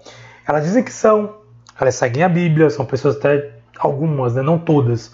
Elas 0.47 0.63
dizem 0.63 0.81
que 0.81 0.93
são, 0.93 1.35
elas 1.77 1.95
seguem 1.95 2.23
a 2.23 2.29
Bíblia, 2.29 2.69
são 2.69 2.85
pessoas 2.85 3.17
até 3.17 3.51
algumas, 3.77 4.35
né, 4.35 4.41
não 4.41 4.57
todas, 4.57 5.13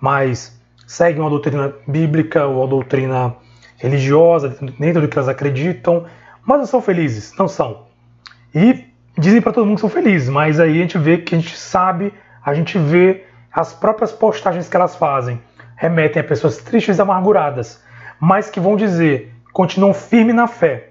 mas 0.00 0.60
seguem 0.88 1.20
uma 1.20 1.30
doutrina 1.30 1.72
bíblica 1.86 2.46
ou 2.46 2.56
uma 2.56 2.66
doutrina 2.66 3.36
religiosa, 3.76 4.56
dentro 4.76 5.00
do 5.00 5.06
que 5.06 5.16
elas 5.16 5.28
acreditam, 5.28 6.04
mas 6.44 6.58
não 6.58 6.66
são 6.66 6.82
felizes, 6.82 7.32
não 7.38 7.46
são. 7.46 7.84
E 8.52 8.84
dizem 9.16 9.40
para 9.40 9.52
todo 9.52 9.66
mundo 9.66 9.76
que 9.76 9.82
são 9.82 9.90
felizes, 9.90 10.28
mas 10.28 10.58
aí 10.58 10.78
a 10.78 10.82
gente 10.82 10.98
vê 10.98 11.18
que 11.18 11.32
a 11.32 11.38
gente 11.38 11.56
sabe, 11.56 12.12
a 12.44 12.52
gente 12.54 12.76
vê 12.76 13.24
as 13.52 13.72
próprias 13.72 14.10
postagens 14.10 14.68
que 14.68 14.74
elas 14.74 14.96
fazem, 14.96 15.40
remetem 15.76 16.20
a 16.20 16.24
pessoas 16.24 16.56
tristes 16.56 16.98
e 16.98 17.00
amarguradas, 17.00 17.80
mas 18.18 18.50
que 18.50 18.58
vão 18.58 18.74
dizer, 18.74 19.32
continuam 19.52 19.94
firmes 19.94 20.34
na 20.34 20.48
fé. 20.48 20.87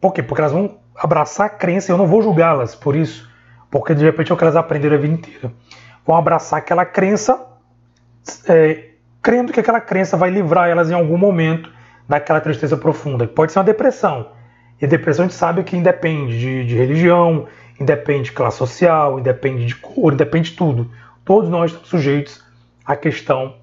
Por 0.00 0.12
quê? 0.12 0.22
Porque 0.22 0.40
elas 0.40 0.52
vão 0.52 0.78
abraçar 0.96 1.46
a 1.46 1.50
crença 1.50 1.92
eu 1.92 1.98
não 1.98 2.06
vou 2.06 2.22
julgá-las 2.22 2.74
por 2.74 2.94
isso, 2.94 3.28
porque 3.70 3.94
de 3.94 4.04
repente 4.04 4.30
é 4.30 4.34
o 4.34 4.36
que 4.36 4.44
elas 4.44 4.56
aprenderam 4.56 4.96
a 4.96 4.98
vida 4.98 5.14
inteira 5.14 5.52
vão 6.06 6.16
abraçar 6.16 6.58
aquela 6.58 6.84
crença 6.84 7.46
é, 8.48 8.90
crendo 9.22 9.52
que 9.52 9.60
aquela 9.60 9.80
crença 9.80 10.16
vai 10.16 10.30
livrar 10.30 10.68
elas 10.68 10.90
em 10.90 10.94
algum 10.94 11.16
momento 11.16 11.70
daquela 12.08 12.40
tristeza 12.40 12.76
profunda. 12.76 13.26
Pode 13.26 13.52
ser 13.52 13.58
uma 13.58 13.64
depressão. 13.64 14.32
E 14.80 14.84
a 14.84 14.88
depressão 14.88 15.24
a 15.24 15.28
gente 15.28 15.36
sabe 15.36 15.62
que 15.62 15.76
independe 15.76 16.38
de, 16.38 16.64
de 16.64 16.74
religião, 16.74 17.46
independe 17.78 18.24
de 18.24 18.32
classe 18.32 18.58
social, 18.58 19.18
independe 19.18 19.64
de 19.64 19.76
cor, 19.76 20.12
independe 20.12 20.50
de 20.50 20.56
tudo. 20.56 20.90
Todos 21.24 21.48
nós 21.48 21.70
estamos 21.70 21.88
sujeitos 21.88 22.44
à 22.84 22.96
questão 22.96 23.54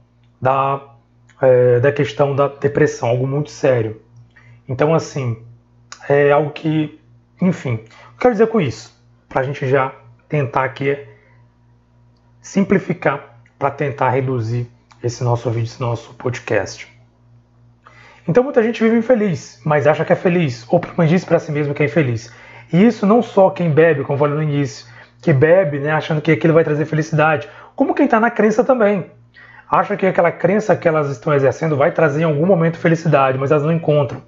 da, 0.41 0.81
é, 1.41 1.79
da 1.79 1.91
questão 1.91 2.35
da 2.35 2.47
depressão, 2.47 3.09
algo 3.09 3.27
muito 3.27 3.49
sério. 3.49 4.01
Então, 4.69 4.93
assim, 4.93 5.43
é 6.07 6.31
algo 6.31 6.51
que, 6.51 6.99
enfim, 7.41 7.79
quero 8.19 8.33
dizer 8.33 8.47
com 8.47 8.61
isso? 8.61 8.95
Para 9.27 9.41
a 9.41 9.43
gente 9.43 9.67
já 9.67 9.93
tentar 10.29 10.63
aqui 10.63 10.97
simplificar, 12.41 13.39
para 13.57 13.71
tentar 13.71 14.09
reduzir 14.09 14.69
esse 15.03 15.23
nosso 15.23 15.49
vídeo, 15.49 15.65
esse 15.65 15.81
nosso 15.81 16.13
podcast. 16.13 16.87
Então 18.27 18.43
muita 18.43 18.61
gente 18.61 18.83
vive 18.83 18.97
infeliz, 18.97 19.61
mas 19.63 19.87
acha 19.87 20.03
que 20.03 20.11
é 20.11 20.15
feliz, 20.15 20.65
ou 20.69 20.81
menos 20.97 21.09
diz 21.09 21.23
para 21.23 21.39
si 21.39 21.51
mesmo 21.51 21.73
que 21.73 21.83
é 21.83 21.85
infeliz. 21.85 22.33
E 22.71 22.85
isso 22.85 23.05
não 23.05 23.21
só 23.21 23.49
quem 23.49 23.69
bebe, 23.69 24.03
como 24.03 24.15
eu 24.15 24.19
falei 24.19 24.35
no 24.35 24.43
início, 24.43 24.85
que 25.21 25.31
bebe, 25.31 25.79
né, 25.79 25.91
achando 25.91 26.21
que 26.21 26.31
aquilo 26.31 26.53
vai 26.53 26.63
trazer 26.63 26.85
felicidade, 26.85 27.47
como 27.75 27.93
quem 27.93 28.05
está 28.05 28.19
na 28.19 28.29
crença 28.29 28.63
também. 28.63 29.09
Acha 29.69 29.95
que 29.95 30.05
aquela 30.05 30.31
crença 30.31 30.75
que 30.75 30.87
elas 30.87 31.09
estão 31.09 31.33
exercendo 31.33 31.75
vai 31.75 31.91
trazer 31.91 32.21
em 32.21 32.25
algum 32.25 32.45
momento 32.45 32.77
felicidade, 32.77 33.37
mas 33.37 33.51
elas 33.51 33.63
não 33.63 33.71
encontram. 33.71 34.21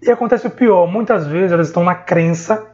E 0.00 0.10
acontece 0.10 0.46
o 0.46 0.50
pior, 0.50 0.86
muitas 0.86 1.26
vezes 1.26 1.50
elas 1.50 1.68
estão 1.68 1.82
na 1.82 1.94
crença, 1.94 2.66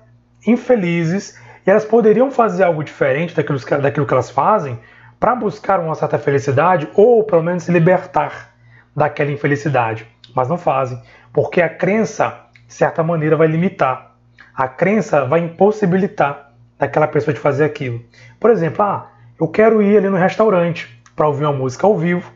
infelizes, 0.47 1.39
e 1.67 1.71
elas 1.71 1.85
poderiam 1.85 2.31
fazer 2.31 2.65
algo 2.65 2.85
diferente 2.85 3.35
daquilo, 3.35 3.59
daquilo 3.81 4.07
que 4.07 4.13
elas 4.13 4.31
fazem 4.31 4.79
para 5.19 5.35
buscar 5.35 5.81
uma 5.81 5.95
certa 5.95 6.19
felicidade 6.19 6.87
ou 6.95 7.25
pelo 7.25 7.43
menos 7.43 7.63
se 7.63 7.73
libertar 7.73 8.55
daquela 8.95 9.31
infelicidade, 9.31 10.07
mas 10.35 10.49
não 10.49 10.59
fazem, 10.59 11.01
porque 11.33 11.63
a 11.63 11.69
crença, 11.69 12.41
de 12.69 12.75
certa 12.75 13.03
maneira, 13.03 13.37
vai 13.37 13.47
limitar. 13.47 14.15
A 14.55 14.69
crença 14.69 15.25
vai 15.25 15.41
impossibilitar 15.41 16.53
daquela 16.79 17.09
pessoa 17.09 17.33
de 17.33 17.41
fazer 17.41 17.65
aquilo. 17.65 18.03
Por 18.39 18.51
exemplo, 18.51 18.85
ah, 18.85 19.11
eu 19.41 19.49
quero 19.49 19.81
ir 19.81 19.97
ali 19.97 20.11
no 20.11 20.17
restaurante 20.19 21.03
para 21.17 21.27
ouvir 21.27 21.45
uma 21.45 21.53
música 21.53 21.87
ao 21.87 21.97
vivo 21.97 22.31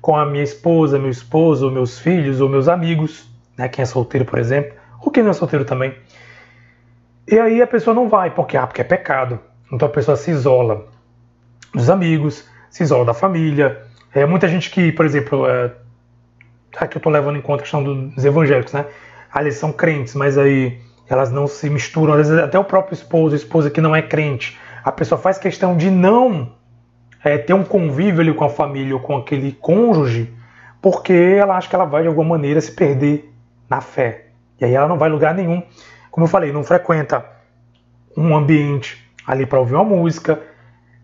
com 0.00 0.16
a 0.16 0.26
minha 0.26 0.42
esposa, 0.42 0.98
meu 0.98 1.10
esposo, 1.10 1.70
meus 1.70 1.98
filhos 1.98 2.40
ou 2.40 2.48
meus 2.48 2.68
amigos 2.68 3.32
né? 3.56 3.68
Quem 3.68 3.82
é 3.82 3.86
solteiro, 3.86 4.24
por 4.24 4.38
exemplo, 4.38 4.74
ou 5.00 5.10
quem 5.10 5.22
não 5.22 5.30
é 5.30 5.34
solteiro 5.34 5.64
também. 5.64 5.94
E 7.26 7.38
aí 7.38 7.62
a 7.62 7.66
pessoa 7.66 7.94
não 7.94 8.08
vai, 8.08 8.30
porque, 8.30 8.56
ah, 8.56 8.66
porque 8.66 8.80
é 8.80 8.84
pecado. 8.84 9.40
Então 9.72 9.88
a 9.88 9.90
pessoa 9.90 10.16
se 10.16 10.30
isola 10.30 10.86
dos 11.72 11.88
amigos, 11.88 12.46
se 12.70 12.82
isola 12.82 13.04
da 13.04 13.14
família. 13.14 13.82
É, 14.14 14.26
muita 14.26 14.46
gente 14.46 14.70
que, 14.70 14.92
por 14.92 15.06
exemplo, 15.06 15.46
é, 15.48 15.72
aqui 16.76 16.96
eu 16.96 16.98
estou 16.98 17.12
levando 17.12 17.36
em 17.36 17.40
conta 17.40 17.60
a 17.60 17.62
questão 17.62 17.82
dos 17.82 18.24
evangélicos, 18.24 18.72
né? 18.72 18.84
Ah, 19.32 19.40
eles 19.40 19.56
são 19.56 19.72
crentes, 19.72 20.14
mas 20.14 20.38
aí 20.38 20.78
elas 21.08 21.32
não 21.32 21.46
se 21.46 21.68
misturam. 21.70 22.12
Às 22.14 22.28
vezes 22.28 22.42
até 22.42 22.58
o 22.58 22.64
próprio 22.64 22.94
esposo, 22.94 23.34
a 23.34 23.36
esposa 23.36 23.70
que 23.70 23.80
não 23.80 23.96
é 23.96 24.02
crente, 24.02 24.58
a 24.84 24.92
pessoa 24.92 25.18
faz 25.18 25.38
questão 25.38 25.76
de 25.76 25.90
não 25.90 26.52
é, 27.22 27.38
ter 27.38 27.54
um 27.54 27.64
convívio 27.64 28.20
ali 28.20 28.34
com 28.34 28.44
a 28.44 28.50
família 28.50 28.94
ou 28.94 29.00
com 29.00 29.16
aquele 29.16 29.52
cônjuge, 29.52 30.32
porque 30.80 31.12
ela 31.12 31.56
acha 31.56 31.68
que 31.68 31.74
ela 31.74 31.86
vai 31.86 32.02
de 32.02 32.08
alguma 32.08 32.30
maneira 32.30 32.60
se 32.60 32.70
perder 32.70 33.33
na 33.68 33.80
fé. 33.80 34.26
E 34.60 34.64
aí 34.64 34.74
ela 34.74 34.88
não 34.88 34.98
vai 34.98 35.08
lugar 35.08 35.34
nenhum. 35.34 35.62
Como 36.10 36.24
eu 36.24 36.30
falei, 36.30 36.52
não 36.52 36.62
frequenta 36.62 37.24
um 38.16 38.36
ambiente 38.36 39.04
ali 39.26 39.46
para 39.46 39.58
ouvir 39.58 39.74
uma 39.74 39.84
música. 39.84 40.40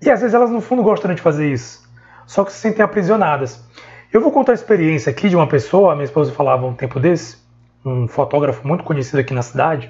E 0.00 0.10
às 0.10 0.20
vezes 0.20 0.34
elas 0.34 0.50
no 0.50 0.60
fundo 0.60 0.82
gostam 0.82 1.14
de 1.14 1.20
fazer 1.20 1.50
isso. 1.50 1.88
Só 2.26 2.44
que 2.44 2.52
se 2.52 2.58
sentem 2.58 2.84
aprisionadas. 2.84 3.64
Eu 4.12 4.20
vou 4.20 4.32
contar 4.32 4.52
a 4.52 4.54
experiência 4.54 5.10
aqui 5.10 5.28
de 5.28 5.36
uma 5.36 5.46
pessoa, 5.46 5.94
minha 5.94 6.04
esposa 6.04 6.32
falava 6.32 6.66
um 6.66 6.74
tempo 6.74 6.98
desse, 6.98 7.38
um 7.84 8.08
fotógrafo 8.08 8.66
muito 8.66 8.82
conhecido 8.82 9.20
aqui 9.20 9.32
na 9.32 9.42
cidade, 9.42 9.88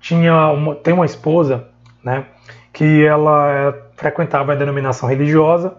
tinha 0.00 0.48
uma, 0.52 0.76
tem 0.76 0.94
uma 0.94 1.04
esposa, 1.04 1.68
né, 2.04 2.26
que 2.72 3.04
ela 3.04 3.50
é, 3.50 3.74
frequentava 3.96 4.52
a 4.52 4.54
denominação 4.54 5.08
religiosa, 5.08 5.76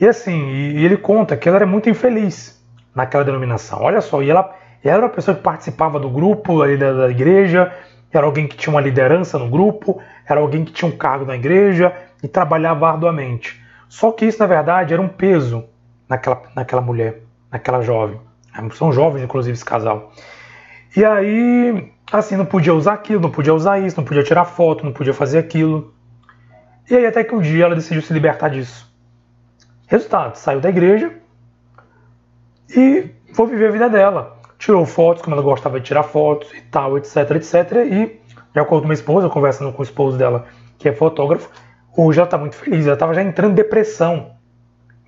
e 0.00 0.06
assim, 0.06 0.48
e 0.48 0.84
ele 0.84 0.96
conta 0.96 1.36
que 1.36 1.48
ela 1.48 1.58
era 1.58 1.66
muito 1.66 1.90
infeliz 1.90 2.60
naquela 2.94 3.24
denominação. 3.24 3.80
Olha 3.82 4.00
só, 4.00 4.22
e 4.22 4.30
ela 4.30 4.54
e 4.84 4.88
era 4.88 5.02
uma 5.02 5.08
pessoa 5.08 5.36
que 5.36 5.42
participava 5.42 6.00
do 6.00 6.10
grupo 6.10 6.60
ali 6.60 6.76
da, 6.76 6.92
da 6.92 7.08
igreja, 7.08 7.72
era 8.12 8.26
alguém 8.26 8.46
que 8.46 8.56
tinha 8.56 8.74
uma 8.74 8.80
liderança 8.80 9.38
no 9.38 9.48
grupo, 9.48 10.00
era 10.26 10.40
alguém 10.40 10.64
que 10.64 10.72
tinha 10.72 10.88
um 10.90 10.96
cargo 10.96 11.24
na 11.24 11.34
igreja 11.34 11.94
e 12.22 12.28
trabalhava 12.28 12.88
arduamente. 12.88 13.62
Só 13.88 14.10
que 14.10 14.26
isso, 14.26 14.38
na 14.40 14.46
verdade, 14.46 14.92
era 14.92 15.00
um 15.00 15.08
peso 15.08 15.64
naquela, 16.08 16.42
naquela 16.54 16.82
mulher, 16.82 17.20
naquela 17.50 17.80
jovem. 17.80 18.20
São 18.72 18.92
jovens, 18.92 19.22
inclusive, 19.22 19.54
esse 19.54 19.64
casal. 19.64 20.12
E 20.94 21.04
aí, 21.04 21.90
assim, 22.12 22.36
não 22.36 22.44
podia 22.44 22.74
usar 22.74 22.94
aquilo, 22.94 23.20
não 23.20 23.30
podia 23.30 23.54
usar 23.54 23.78
isso, 23.78 23.96
não 23.96 24.04
podia 24.04 24.22
tirar 24.22 24.44
foto, 24.44 24.84
não 24.84 24.92
podia 24.92 25.14
fazer 25.14 25.38
aquilo. 25.38 25.94
E 26.90 26.96
aí, 26.96 27.06
até 27.06 27.24
que 27.24 27.34
um 27.34 27.40
dia 27.40 27.64
ela 27.64 27.74
decidiu 27.74 28.02
se 28.02 28.12
libertar 28.12 28.48
disso. 28.48 28.92
Resultado, 29.86 30.36
saiu 30.36 30.60
da 30.60 30.68
igreja 30.68 31.12
e 32.76 33.10
foi 33.32 33.46
viver 33.46 33.68
a 33.68 33.72
vida 33.72 33.88
dela 33.88 34.41
tirou 34.62 34.86
fotos, 34.86 35.22
como 35.22 35.34
ela 35.34 35.42
gostava 35.42 35.80
de 35.80 35.86
tirar 35.86 36.04
fotos 36.04 36.48
e 36.54 36.60
tal, 36.60 36.96
etc, 36.96 37.16
etc. 37.32 37.54
E, 37.84 38.20
de 38.54 38.60
acordo 38.60 38.82
com 38.82 38.88
minha 38.88 38.94
esposa, 38.94 39.28
conversando 39.28 39.72
com 39.72 39.80
o 39.80 39.82
esposo 39.82 40.16
dela, 40.16 40.46
que 40.78 40.88
é 40.88 40.92
fotógrafo, 40.92 41.50
hoje 41.96 42.20
ela 42.20 42.26
está 42.26 42.38
muito 42.38 42.54
feliz. 42.54 42.86
Ela 42.86 42.94
estava 42.94 43.12
já 43.12 43.22
entrando 43.22 43.52
em 43.52 43.54
depressão. 43.56 44.36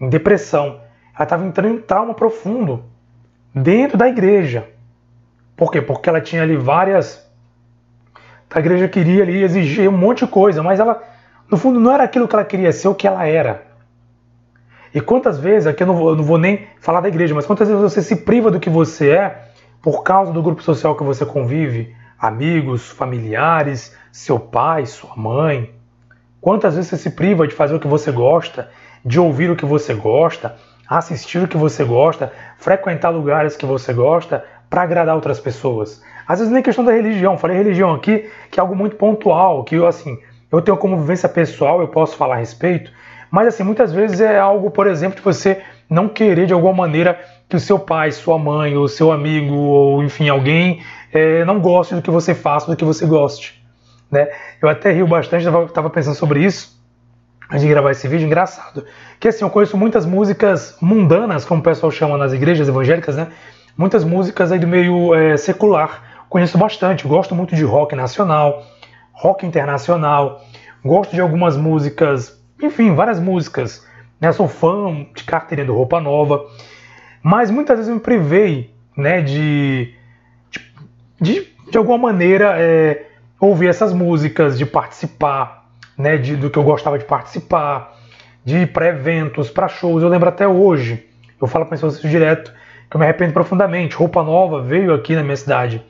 Em 0.00 0.08
depressão. 0.08 0.80
Ela 1.14 1.22
estava 1.22 1.46
entrando 1.46 1.76
em 1.76 1.80
trauma 1.80 2.14
profundo 2.14 2.84
dentro 3.54 3.96
da 3.96 4.08
igreja. 4.08 4.68
Por 5.56 5.70
quê? 5.70 5.80
Porque 5.80 6.08
ela 6.08 6.20
tinha 6.20 6.42
ali 6.42 6.56
várias. 6.56 7.24
A 8.52 8.58
igreja 8.58 8.88
queria 8.88 9.22
ali 9.22 9.42
exigir 9.42 9.88
um 9.88 9.96
monte 9.96 10.24
de 10.24 10.30
coisa, 10.30 10.62
mas 10.64 10.80
ela, 10.80 11.00
no 11.48 11.56
fundo, 11.56 11.78
não 11.78 11.92
era 11.92 12.02
aquilo 12.04 12.26
que 12.26 12.34
ela 12.34 12.44
queria 12.44 12.72
ser, 12.72 12.88
o 12.88 12.94
que 12.94 13.06
ela 13.06 13.26
era. 13.26 13.66
E 14.94 15.00
quantas 15.00 15.38
vezes, 15.38 15.66
aqui 15.66 15.82
eu 15.82 15.88
não, 15.88 15.96
vou, 15.96 16.10
eu 16.10 16.16
não 16.16 16.22
vou 16.22 16.38
nem 16.38 16.68
falar 16.78 17.00
da 17.00 17.08
igreja, 17.08 17.34
mas 17.34 17.44
quantas 17.44 17.66
vezes 17.66 17.82
você 17.82 18.00
se 18.00 18.14
priva 18.14 18.48
do 18.48 18.60
que 18.60 18.70
você 18.70 19.10
é 19.10 19.48
por 19.82 20.04
causa 20.04 20.32
do 20.32 20.40
grupo 20.40 20.62
social 20.62 20.94
que 20.94 21.02
você 21.02 21.26
convive, 21.26 21.94
amigos, 22.18 22.88
familiares, 22.90 23.94
seu 24.12 24.38
pai, 24.38 24.86
sua 24.86 25.16
mãe. 25.16 25.74
Quantas 26.40 26.76
vezes 26.76 26.90
você 26.90 26.96
se 26.96 27.10
priva 27.10 27.46
de 27.48 27.54
fazer 27.54 27.74
o 27.74 27.80
que 27.80 27.88
você 27.88 28.12
gosta, 28.12 28.70
de 29.04 29.18
ouvir 29.18 29.50
o 29.50 29.56
que 29.56 29.66
você 29.66 29.94
gosta, 29.94 30.54
assistir 30.88 31.42
o 31.42 31.48
que 31.48 31.56
você 31.56 31.82
gosta, 31.82 32.32
frequentar 32.56 33.10
lugares 33.10 33.56
que 33.56 33.66
você 33.66 33.92
gosta 33.92 34.44
para 34.70 34.82
agradar 34.82 35.16
outras 35.16 35.40
pessoas. 35.40 36.02
Às 36.26 36.38
vezes 36.38 36.52
nem 36.52 36.62
questão 36.62 36.84
da 36.84 36.92
religião, 36.92 37.36
falei 37.36 37.56
religião 37.56 37.92
aqui, 37.92 38.30
que 38.50 38.60
é 38.60 38.62
algo 38.62 38.76
muito 38.76 38.96
pontual, 38.96 39.64
que 39.64 39.74
eu 39.74 39.86
assim, 39.86 40.18
eu 40.52 40.62
tenho 40.62 40.76
como 40.76 40.96
vivência 40.96 41.28
pessoal, 41.28 41.80
eu 41.80 41.88
posso 41.88 42.16
falar 42.16 42.36
a 42.36 42.38
respeito, 42.38 42.92
mas 43.34 43.48
assim, 43.48 43.64
muitas 43.64 43.92
vezes 43.92 44.20
é 44.20 44.38
algo, 44.38 44.70
por 44.70 44.86
exemplo, 44.86 45.16
de 45.16 45.22
você 45.22 45.60
não 45.90 46.08
querer 46.08 46.46
de 46.46 46.52
alguma 46.52 46.72
maneira 46.72 47.18
que 47.48 47.56
o 47.56 47.58
seu 47.58 47.80
pai, 47.80 48.12
sua 48.12 48.38
mãe, 48.38 48.76
ou 48.76 48.86
seu 48.86 49.10
amigo, 49.10 49.56
ou 49.56 50.04
enfim, 50.04 50.28
alguém 50.28 50.84
é, 51.12 51.44
não 51.44 51.58
goste 51.58 51.96
do 51.96 52.00
que 52.00 52.12
você 52.12 52.32
faça, 52.32 52.70
do 52.70 52.76
que 52.76 52.84
você 52.84 53.04
goste. 53.04 53.60
Né? 54.08 54.28
Eu 54.62 54.68
até 54.68 54.92
rio 54.92 55.08
bastante, 55.08 55.44
estava 55.48 55.90
pensando 55.90 56.14
sobre 56.14 56.44
isso 56.44 56.80
antes 57.50 57.62
de 57.62 57.68
gravar 57.68 57.90
esse 57.90 58.06
vídeo, 58.06 58.24
engraçado. 58.24 58.86
Que 59.18 59.26
assim, 59.26 59.44
eu 59.44 59.50
conheço 59.50 59.76
muitas 59.76 60.06
músicas 60.06 60.76
mundanas, 60.80 61.44
como 61.44 61.58
o 61.58 61.64
pessoal 61.64 61.90
chama 61.90 62.16
nas 62.16 62.32
igrejas 62.32 62.68
evangélicas, 62.68 63.16
né? 63.16 63.32
Muitas 63.76 64.04
músicas 64.04 64.52
aí 64.52 64.60
do 64.60 64.68
meio 64.68 65.12
é, 65.12 65.36
secular. 65.36 66.24
Conheço 66.28 66.56
bastante, 66.56 67.04
gosto 67.08 67.34
muito 67.34 67.56
de 67.56 67.64
rock 67.64 67.96
nacional, 67.96 68.62
rock 69.12 69.44
internacional, 69.44 70.40
gosto 70.84 71.16
de 71.16 71.20
algumas 71.20 71.56
músicas 71.56 72.43
enfim, 72.64 72.94
várias 72.94 73.20
músicas. 73.20 73.86
Né? 74.20 74.32
Sou 74.32 74.48
fã 74.48 75.06
de 75.14 75.24
carteirinha 75.24 75.66
do 75.66 75.74
Roupa 75.74 76.00
Nova, 76.00 76.44
mas 77.22 77.50
muitas 77.50 77.76
vezes 77.76 77.88
eu 77.88 77.96
me 77.96 78.00
privei 78.00 78.74
né, 78.96 79.20
de, 79.22 79.94
de, 81.20 81.48
de 81.70 81.78
alguma 81.78 81.98
maneira, 81.98 82.54
é, 82.58 83.06
ouvir 83.40 83.68
essas 83.68 83.92
músicas, 83.92 84.56
de 84.58 84.66
participar 84.66 85.64
né, 85.96 86.16
de, 86.16 86.36
do 86.36 86.50
que 86.50 86.58
eu 86.58 86.62
gostava 86.62 86.98
de 86.98 87.04
participar, 87.04 87.96
de 88.44 88.58
ir 88.58 88.72
para 88.72 88.88
eventos, 88.88 89.50
para 89.50 89.68
shows. 89.68 90.02
Eu 90.02 90.08
lembro 90.08 90.28
até 90.28 90.46
hoje, 90.46 91.06
eu 91.40 91.46
falo 91.46 91.66
para 91.66 91.76
vocês 91.76 92.10
direto, 92.10 92.52
que 92.90 92.96
eu 92.96 92.98
me 92.98 93.04
arrependo 93.04 93.32
profundamente. 93.32 93.96
Roupa 93.96 94.22
Nova 94.22 94.60
veio 94.60 94.92
aqui 94.92 95.14
na 95.14 95.22
minha 95.22 95.36
cidade 95.36 95.82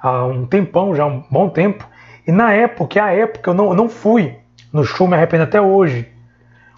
há 0.00 0.24
um 0.24 0.46
tempão, 0.46 0.94
já 0.94 1.04
um 1.04 1.22
bom 1.30 1.48
tempo, 1.48 1.86
e 2.26 2.32
na 2.32 2.52
época, 2.52 3.02
a 3.02 3.12
época 3.12 3.50
eu 3.50 3.54
não, 3.54 3.68
eu 3.68 3.74
não 3.74 3.88
fui 3.88 4.36
no 4.72 4.84
show, 4.84 5.06
me 5.06 5.14
arrependo 5.14 5.44
até 5.44 5.60
hoje. 5.60 6.08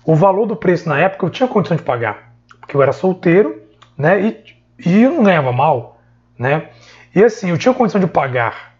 O 0.04 0.14
valor 0.14 0.46
do 0.46 0.56
preço 0.56 0.88
na 0.88 0.98
época 0.98 1.26
eu 1.26 1.30
tinha 1.30 1.48
condição 1.48 1.76
de 1.76 1.82
pagar, 1.82 2.32
porque 2.60 2.76
eu 2.76 2.82
era 2.82 2.92
solteiro, 2.92 3.62
né? 3.96 4.20
E, 4.20 4.44
e 4.84 5.02
eu 5.02 5.12
não 5.12 5.22
ganhava 5.22 5.52
mal, 5.52 6.00
né? 6.38 6.70
E 7.14 7.22
assim, 7.22 7.50
eu 7.50 7.58
tinha 7.58 7.74
condição 7.74 8.00
de 8.00 8.06
pagar 8.06 8.74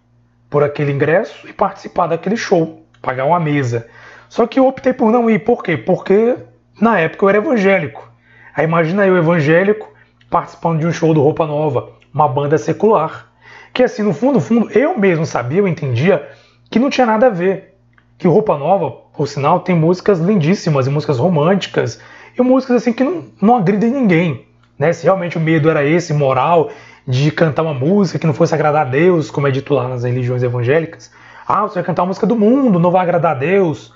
por 0.48 0.62
aquele 0.62 0.92
ingresso 0.92 1.48
e 1.48 1.52
participar 1.52 2.06
daquele 2.08 2.36
show, 2.36 2.84
pagar 3.00 3.24
uma 3.24 3.38
mesa. 3.38 3.88
Só 4.28 4.46
que 4.46 4.58
eu 4.58 4.66
optei 4.66 4.92
por 4.92 5.12
não 5.12 5.30
ir, 5.30 5.40
por 5.40 5.62
quê? 5.62 5.76
Porque 5.76 6.36
na 6.80 6.98
época 6.98 7.24
eu 7.24 7.28
era 7.28 7.38
evangélico. 7.38 8.10
Aí 8.54 8.64
imagina 8.64 9.06
eu, 9.06 9.16
evangélico, 9.16 9.92
participando 10.30 10.80
de 10.80 10.86
um 10.86 10.92
show 10.92 11.14
do 11.14 11.22
Roupa 11.22 11.46
Nova, 11.46 11.92
uma 12.12 12.26
banda 12.28 12.58
secular. 12.58 13.30
Que 13.72 13.82
assim, 13.82 14.02
no 14.02 14.12
fundo, 14.12 14.34
no 14.34 14.40
fundo, 14.40 14.70
eu 14.72 14.98
mesmo 14.98 15.24
sabia, 15.24 15.58
eu 15.58 15.68
entendia 15.68 16.28
que 16.70 16.78
não 16.78 16.90
tinha 16.90 17.06
nada 17.06 17.26
a 17.26 17.30
ver. 17.30 17.76
Que 18.18 18.26
Roupa 18.26 18.56
Nova, 18.56 19.01
por 19.16 19.28
sinal, 19.28 19.60
tem 19.60 19.74
músicas 19.74 20.18
lindíssimas 20.18 20.86
e 20.86 20.90
músicas 20.90 21.18
românticas 21.18 22.00
e 22.36 22.42
músicas 22.42 22.76
assim 22.76 22.92
que 22.92 23.04
não, 23.04 23.24
não 23.40 23.56
agridem 23.56 23.90
ninguém. 23.90 24.46
Né? 24.78 24.92
Se 24.92 25.04
realmente 25.04 25.36
o 25.36 25.40
medo 25.40 25.68
era 25.68 25.84
esse, 25.84 26.14
moral, 26.14 26.70
de 27.06 27.30
cantar 27.30 27.62
uma 27.62 27.74
música 27.74 28.18
que 28.18 28.26
não 28.26 28.34
fosse 28.34 28.54
agradar 28.54 28.86
a 28.86 28.90
Deus, 28.90 29.30
como 29.30 29.46
é 29.46 29.50
dito 29.50 29.74
lá 29.74 29.88
nas 29.88 30.04
religiões 30.04 30.42
evangélicas. 30.42 31.10
Ah, 31.46 31.62
você 31.62 31.74
vai 31.74 31.84
cantar 31.84 32.02
a 32.02 32.06
música 32.06 32.26
do 32.26 32.36
mundo, 32.36 32.78
não 32.78 32.90
vai 32.90 33.02
agradar 33.02 33.32
a 33.32 33.38
Deus. 33.38 33.92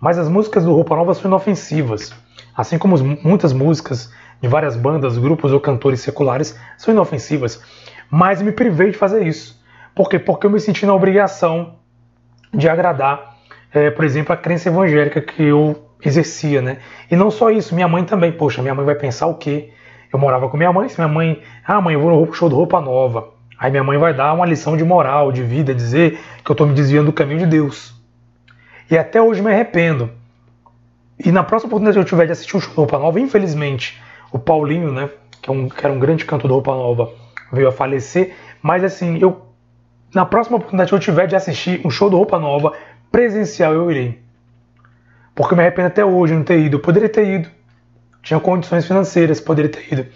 Mas 0.00 0.18
as 0.18 0.28
músicas 0.28 0.64
do 0.64 0.72
Roupa 0.72 0.96
Nova 0.96 1.14
são 1.14 1.28
inofensivas. 1.28 2.12
Assim 2.56 2.78
como 2.78 2.96
muitas 3.22 3.52
músicas 3.52 4.12
de 4.40 4.48
várias 4.48 4.76
bandas, 4.76 5.16
grupos 5.18 5.52
ou 5.52 5.60
cantores 5.60 6.00
seculares 6.00 6.58
são 6.76 6.92
inofensivas. 6.92 7.62
Mas 8.10 8.42
me 8.42 8.52
privei 8.52 8.90
de 8.90 8.98
fazer 8.98 9.26
isso. 9.26 9.60
Por 9.94 10.08
quê? 10.08 10.18
Porque 10.18 10.46
eu 10.46 10.50
me 10.50 10.58
senti 10.58 10.84
na 10.86 10.94
obrigação 10.94 11.74
de 12.52 12.68
agradar, 12.68 13.29
é, 13.72 13.90
por 13.90 14.04
exemplo, 14.04 14.32
a 14.32 14.36
crença 14.36 14.68
evangélica 14.68 15.20
que 15.20 15.42
eu 15.42 15.76
exercia, 16.04 16.60
né? 16.60 16.78
E 17.10 17.16
não 17.16 17.30
só 17.30 17.50
isso, 17.50 17.74
minha 17.74 17.88
mãe 17.88 18.04
também. 18.04 18.32
Poxa, 18.32 18.62
minha 18.62 18.74
mãe 18.74 18.84
vai 18.84 18.94
pensar 18.94 19.26
o 19.26 19.34
quê? 19.34 19.70
Eu 20.12 20.18
morava 20.18 20.48
com 20.48 20.56
minha 20.56 20.72
mãe, 20.72 20.88
se 20.88 20.98
minha 20.98 21.12
mãe, 21.12 21.40
ah, 21.64 21.80
mãe, 21.80 21.94
eu 21.94 22.00
vou 22.00 22.26
no 22.26 22.32
show 22.32 22.48
de 22.48 22.54
roupa 22.54 22.80
nova. 22.80 23.28
Aí 23.58 23.70
minha 23.70 23.84
mãe 23.84 23.98
vai 23.98 24.14
dar 24.14 24.32
uma 24.32 24.46
lição 24.46 24.76
de 24.76 24.82
moral, 24.82 25.30
de 25.30 25.42
vida, 25.42 25.74
dizer 25.74 26.18
que 26.44 26.50
eu 26.50 26.54
estou 26.54 26.66
me 26.66 26.74
desviando 26.74 27.06
do 27.06 27.12
caminho 27.12 27.40
de 27.40 27.46
Deus. 27.46 27.94
E 28.90 28.98
até 28.98 29.22
hoje 29.22 29.40
me 29.42 29.52
arrependo. 29.52 30.10
E 31.22 31.30
na 31.30 31.44
próxima 31.44 31.68
oportunidade 31.68 31.94
que 31.94 32.00
eu 32.00 32.08
tiver 32.08 32.26
de 32.26 32.32
assistir 32.32 32.56
um 32.56 32.60
show 32.60 32.70
de 32.70 32.76
roupa 32.76 32.98
nova, 32.98 33.20
infelizmente, 33.20 34.00
o 34.32 34.38
Paulinho, 34.38 34.90
né, 34.90 35.10
que, 35.42 35.50
é 35.50 35.52
um, 35.52 35.68
que 35.68 35.84
era 35.84 35.94
um 35.94 35.98
grande 35.98 36.24
canto 36.24 36.48
de 36.48 36.52
roupa 36.52 36.72
nova, 36.72 37.10
veio 37.52 37.68
a 37.68 37.72
falecer. 37.72 38.34
Mas 38.62 38.82
assim, 38.82 39.18
eu 39.20 39.50
na 40.14 40.24
próxima 40.24 40.56
oportunidade 40.56 40.90
que 40.90 40.94
eu 40.94 41.00
tiver 41.00 41.26
de 41.26 41.36
assistir 41.36 41.80
um 41.84 41.90
show 41.90 42.10
de 42.10 42.16
roupa 42.16 42.38
nova, 42.38 42.72
presencial, 43.10 43.72
eu 43.72 43.90
irei. 43.90 44.22
Porque 45.34 45.54
eu 45.54 45.56
me 45.56 45.62
arrependo 45.62 45.88
até 45.88 46.04
hoje 46.04 46.32
de 46.32 46.38
não 46.38 46.44
ter 46.44 46.58
ido. 46.58 46.76
Eu 46.76 46.80
poderia 46.80 47.08
ter 47.08 47.26
ido. 47.26 47.48
Tinha 48.22 48.38
condições 48.38 48.86
financeiras, 48.86 49.40
poderia 49.40 49.70
ter 49.70 49.92
ido. 49.92 50.06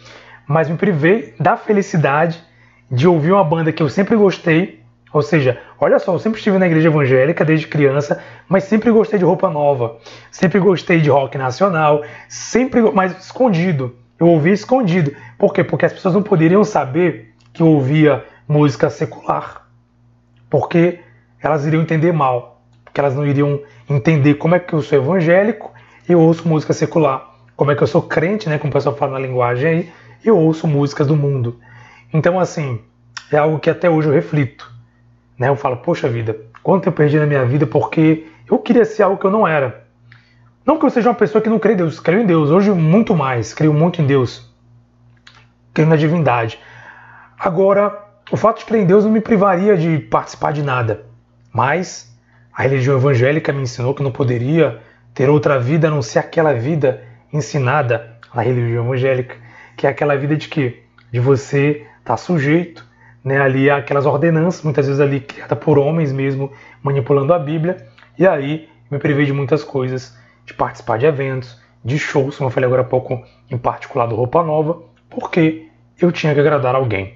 Mas 0.47 0.69
me 0.69 0.77
privei 0.77 1.35
da 1.41 1.57
felicidade 1.57 2.43
de 2.91 3.09
ouvir 3.09 3.33
uma 3.33 3.45
banda 3.45 3.73
que 3.73 3.83
eu 3.83 3.89
sempre 3.89 4.17
gostei. 4.17 4.83
Ou 5.13 5.23
seja, 5.23 5.61
olha 5.81 5.99
só, 5.99 6.13
eu 6.13 6.19
sempre 6.19 6.39
estive 6.39 6.59
na 6.59 6.67
igreja 6.67 6.89
evangélica 6.89 7.45
desde 7.45 7.69
criança, 7.69 8.21
mas 8.49 8.65
sempre 8.65 8.91
gostei 8.91 9.19
de 9.19 9.25
roupa 9.25 9.49
nova. 9.49 9.99
Sempre 10.31 10.59
gostei 10.59 11.01
de 11.01 11.09
rock 11.09 11.39
nacional, 11.39 12.03
sempre, 12.29 12.83
mas 12.93 13.17
escondido. 13.25 13.97
Eu 14.19 14.29
ouvia 14.29 14.53
escondido. 14.53 15.15
Por 15.39 15.53
quê? 15.53 15.65
Porque 15.65 15.87
as 15.87 15.93
pessoas 15.93 16.15
não 16.15 16.23
poderiam 16.23 16.65
saber 16.65 17.35
que 17.53 17.63
eu 17.63 17.69
ouvia 17.69 18.25
música 18.47 18.91
secular. 18.91 19.67
Porque 20.51 21.01
elas 21.41 21.65
iriam 21.65 21.83
entender 21.83 22.13
mal. 22.13 22.54
Porque 22.95 23.01
elas 23.01 23.17
não 23.17 23.27
iriam 23.27 23.61
entender 23.91 24.35
como 24.35 24.55
é 24.55 24.61
que 24.61 24.73
eu 24.73 24.81
sou 24.81 24.97
evangélico 24.97 25.73
e 26.09 26.15
ouço 26.15 26.49
música 26.49 26.73
secular 26.73 27.35
como 27.57 27.71
é 27.71 27.75
que 27.75 27.83
eu 27.83 27.87
sou 27.87 28.03
crente, 28.03 28.49
né, 28.49 28.59
como 28.59 28.71
o 28.71 28.73
pessoal 28.73 28.97
fala 28.97 29.13
na 29.13 29.27
linguagem 29.27 29.69
aí, 29.69 29.93
e 30.25 30.31
ouço 30.31 30.67
músicas 30.67 31.07
do 31.07 31.17
mundo. 31.17 31.61
Então, 32.13 32.39
assim, 32.39 32.81
é 33.31 33.37
algo 33.37 33.59
que 33.59 33.71
até 33.71 33.89
hoje 33.89 34.09
eu 34.09 34.15
reflito. 34.15 34.73
Né? 35.39 35.49
Eu 35.49 35.57
falo, 35.57 35.77
poxa 35.79 36.09
vida, 36.09 36.37
quanto 36.63 36.87
eu 36.87 36.93
perdi 36.93 37.19
na 37.19 37.27
minha 37.27 37.45
vida 37.45 37.67
porque 37.67 38.27
eu 38.49 38.59
queria 38.59 38.85
ser 38.85 39.03
algo 39.03 39.19
que 39.19 39.27
eu 39.27 39.31
não 39.31 39.47
era. 39.47 39.85
Não 40.65 40.79
que 40.79 40.87
eu 40.87 40.91
seja 40.91 41.11
uma 41.11 41.15
pessoa 41.15 41.43
que 41.43 41.49
não 41.49 41.59
crê 41.59 41.75
em 41.75 41.77
Deus, 41.77 42.01
creio 42.01 42.23
em 42.23 42.27
Deus, 42.27 42.51
hoje 42.51 42.71
muito 42.71 43.15
mais, 43.15 43.53
creio 43.53 43.75
muito 43.75 44.01
em 44.01 44.07
Deus, 44.07 44.51
creio 45.75 45.89
na 45.89 45.97
divindade. 45.97 46.59
Agora, 47.39 48.03
o 48.31 48.37
fato 48.37 48.61
de 48.61 48.65
crer 48.65 48.83
em 48.83 48.87
Deus 48.87 49.05
não 49.05 49.11
me 49.11 49.21
privaria 49.21 49.77
de 49.77 49.99
participar 49.99 50.53
de 50.53 50.63
nada, 50.63 51.05
mas 51.53 52.14
a 52.55 52.63
religião 52.63 52.97
evangélica 52.97 53.53
me 53.53 53.63
ensinou 53.63 53.95
que 53.95 54.03
não 54.03 54.13
poderia 54.13 54.81
ter 55.13 55.29
outra 55.29 55.59
vida 55.59 55.89
a 55.89 55.91
não 55.91 56.01
ser 56.01 56.21
aquela 56.21 56.53
vida 56.55 57.03
ensinada 57.33 58.17
na 58.33 58.43
religião 58.43 58.85
evangélica, 58.85 59.37
que 59.77 59.87
é 59.87 59.91
aquela 59.91 60.17
vida 60.17 60.37
de 60.37 60.49
que 60.49 60.83
de 61.11 61.19
você 61.19 61.87
estar 61.99 62.05
tá 62.05 62.17
sujeito, 62.17 62.87
né, 63.25 63.41
ali 63.41 63.71
aquelas 63.71 64.07
ordenanças, 64.07 64.63
muitas 64.63 64.87
vezes 64.87 65.01
ali 65.01 65.21
criada 65.21 65.57
por 65.57 65.79
homens 65.79 66.13
mesmo, 66.13 66.53
manipulando 66.83 67.33
a 67.33 67.39
Bíblia, 67.39 67.77
e 68.19 68.27
aí 68.27 68.69
me 68.91 68.99
privei 68.99 69.25
de 69.25 69.33
muitas 69.33 69.65
coisas, 69.65 70.17
de 70.45 70.55
participar 70.55 70.99
de 70.99 71.07
eventos, 71.07 71.61
de 71.85 71.99
shows, 71.99 72.37
como 72.37 72.49
eu 72.49 72.53
falei 72.53 72.67
agora 72.67 72.83
há 72.83 72.85
pouco, 72.85 73.23
em 73.51 73.59
particular 73.59 74.07
do 74.07 74.15
Roupa 74.15 74.43
Nova, 74.43 74.83
porque 75.09 75.69
eu 76.01 76.13
tinha 76.13 76.35
que 76.35 76.41
agradar 76.41 76.75
alguém. 76.75 77.15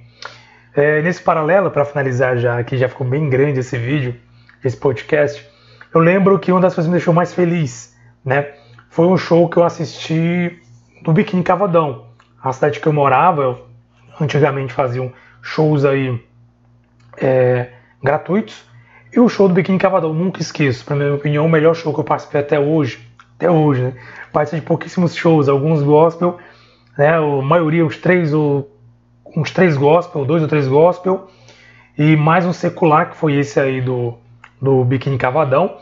É, 0.75 1.03
nesse 1.03 1.23
paralelo, 1.23 1.71
para 1.71 1.85
finalizar 1.85 2.37
já, 2.39 2.63
que 2.63 2.77
já 2.77 2.89
ficou 2.89 3.07
bem 3.07 3.29
grande 3.29 3.61
esse 3.61 3.77
vídeo, 3.77 4.15
esse 4.65 4.77
podcast, 4.77 5.47
eu 5.95 6.01
lembro 6.01 6.39
que 6.39 6.53
uma 6.53 6.61
das 6.61 6.75
coisas 6.75 6.87
que 6.87 6.93
me 6.93 6.99
deixou 6.99 7.15
mais 7.15 7.33
feliz, 7.33 7.97
né, 8.25 8.53
foi 8.91 9.07
um 9.07 9.17
show 9.17 9.49
que 9.49 9.57
eu 9.57 9.65
assisti 9.65 10.61
no 11.07 11.13
Biquíni 11.13 11.43
Cavadão. 11.43 12.07
A 12.43 12.53
cidade 12.53 12.81
que 12.81 12.87
eu 12.87 12.93
morava, 12.93 13.43
eu 13.43 13.67
antigamente 14.21 14.73
faziam 14.73 15.13
shows 15.41 15.85
aí 15.85 16.23
é, 17.17 17.71
gratuitos. 18.03 18.65
E 19.13 19.21
o 19.21 19.29
show 19.29 19.49
do 19.49 19.55
Biquíni 19.55 19.79
Cavadão, 19.79 20.13
nunca 20.13 20.41
esqueço. 20.41 20.85
Para 20.85 20.97
minha 20.97 21.15
opinião, 21.15 21.47
o 21.47 21.49
melhor 21.49 21.75
show 21.75 21.93
que 21.95 22.01
eu 22.01 22.05
participei 22.05 22.41
até 22.41 22.59
hoje. 22.59 23.01
Até 23.37 23.51
hoje, 23.51 23.83
né? 23.83 23.95
Participei 24.33 24.61
de 24.61 24.67
pouquíssimos 24.67 25.15
shows, 25.15 25.49
alguns 25.49 25.83
gospel, 25.83 26.39
né? 26.97 27.17
A 27.17 27.43
maioria, 27.43 27.87
uns 27.87 27.97
três 27.97 28.35
ou 28.35 28.71
uns 29.37 29.51
três 29.51 29.77
gospel, 29.77 30.25
dois 30.25 30.43
ou 30.43 30.49
três 30.49 30.67
gospel, 30.67 31.29
e 31.97 32.17
mais 32.17 32.47
um 32.47 32.53
secular, 32.53 33.11
que 33.11 33.17
foi 33.17 33.35
esse 33.35 33.61
aí 33.61 33.81
do, 33.81 34.15
do 34.61 34.85
Biquíni 34.85 35.19
Cavadão. 35.19 35.79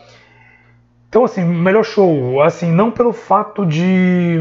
Então, 1.09 1.25
assim, 1.25 1.45
melhor 1.45 1.85
show, 1.85 2.43
assim, 2.43 2.71
não 2.71 2.91
pelo 2.91 3.13
fato 3.13 3.65
de. 3.65 4.39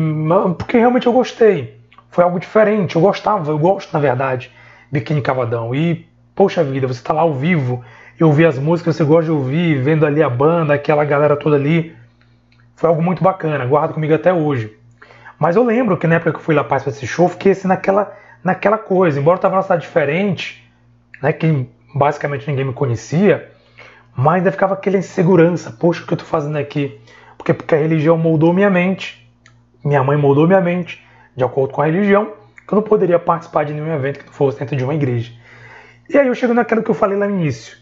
Porque 0.57 0.77
realmente 0.77 1.07
eu 1.07 1.13
gostei. 1.13 1.79
Foi 2.09 2.23
algo 2.23 2.39
diferente, 2.39 2.95
eu 2.95 3.01
gostava, 3.01 3.51
eu 3.51 3.57
gosto, 3.59 3.93
na 3.93 3.99
verdade, 3.99 4.51
Biquíni 4.91 5.21
Cavadão. 5.21 5.75
E, 5.75 6.07
poxa 6.33 6.63
vida, 6.63 6.87
você 6.87 7.03
tá 7.03 7.13
lá 7.13 7.21
ao 7.21 7.33
vivo, 7.33 7.83
eu 8.17 8.27
ouvi 8.27 8.45
as 8.45 8.57
músicas 8.57 8.95
você 8.95 9.03
gosta 9.03 9.25
de 9.25 9.31
ouvir, 9.31 9.81
vendo 9.81 10.05
ali 10.05 10.23
a 10.23 10.29
banda, 10.29 10.73
aquela 10.73 11.03
galera 11.03 11.35
toda 11.35 11.55
ali. 11.55 11.95
Foi 12.75 12.89
algo 12.89 13.01
muito 13.01 13.23
bacana, 13.23 13.65
guardo 13.65 13.93
comigo 13.93 14.13
até 14.13 14.33
hoje. 14.33 14.73
Mas 15.37 15.55
eu 15.55 15.63
lembro 15.63 15.97
que 15.97 16.07
na 16.07 16.15
época 16.15 16.31
que 16.31 16.37
eu 16.37 16.41
fui 16.41 16.55
lá 16.55 16.63
participar 16.63 16.91
desse 16.91 17.07
show, 17.07 17.27
fiquei 17.27 17.51
assim 17.51 17.67
naquela, 17.67 18.13
naquela 18.43 18.77
coisa. 18.77 19.19
Embora 19.19 19.37
eu 19.37 19.41
tava 19.41 19.55
numa 19.55 19.63
cidade 19.63 19.81
diferente, 19.81 20.65
né, 21.21 21.33
que 21.33 21.67
basicamente 21.93 22.47
ninguém 22.47 22.65
me 22.65 22.73
conhecia, 22.73 23.51
mas 24.15 24.35
ainda 24.35 24.51
ficava 24.51 24.73
aquela 24.73 24.97
insegurança. 24.97 25.71
Poxa, 25.71 26.03
o 26.03 26.07
que 26.07 26.13
eu 26.13 26.15
estou 26.15 26.29
fazendo 26.29 26.57
aqui? 26.57 26.99
Porque, 27.37 27.53
porque 27.53 27.75
a 27.75 27.77
religião 27.77 28.17
moldou 28.17 28.53
minha 28.53 28.69
mente, 28.69 29.29
minha 29.83 30.03
mãe 30.03 30.17
moldou 30.17 30.47
minha 30.47 30.61
mente, 30.61 31.05
de 31.35 31.43
acordo 31.43 31.73
com 31.73 31.81
a 31.81 31.85
religião, 31.85 32.33
que 32.65 32.73
eu 32.73 32.77
não 32.77 32.83
poderia 32.83 33.19
participar 33.19 33.65
de 33.65 33.73
nenhum 33.73 33.93
evento 33.93 34.19
que 34.19 34.25
não 34.25 34.33
fosse 34.33 34.57
dentro 34.57 34.75
de 34.75 34.83
uma 34.83 34.95
igreja. 34.95 35.31
E 36.09 36.17
aí 36.17 36.27
eu 36.27 36.35
chego 36.35 36.53
naquilo 36.53 36.81
que 36.81 36.89
eu 36.89 36.95
falei 36.95 37.17
lá 37.17 37.27
no 37.27 37.35
início. 37.35 37.77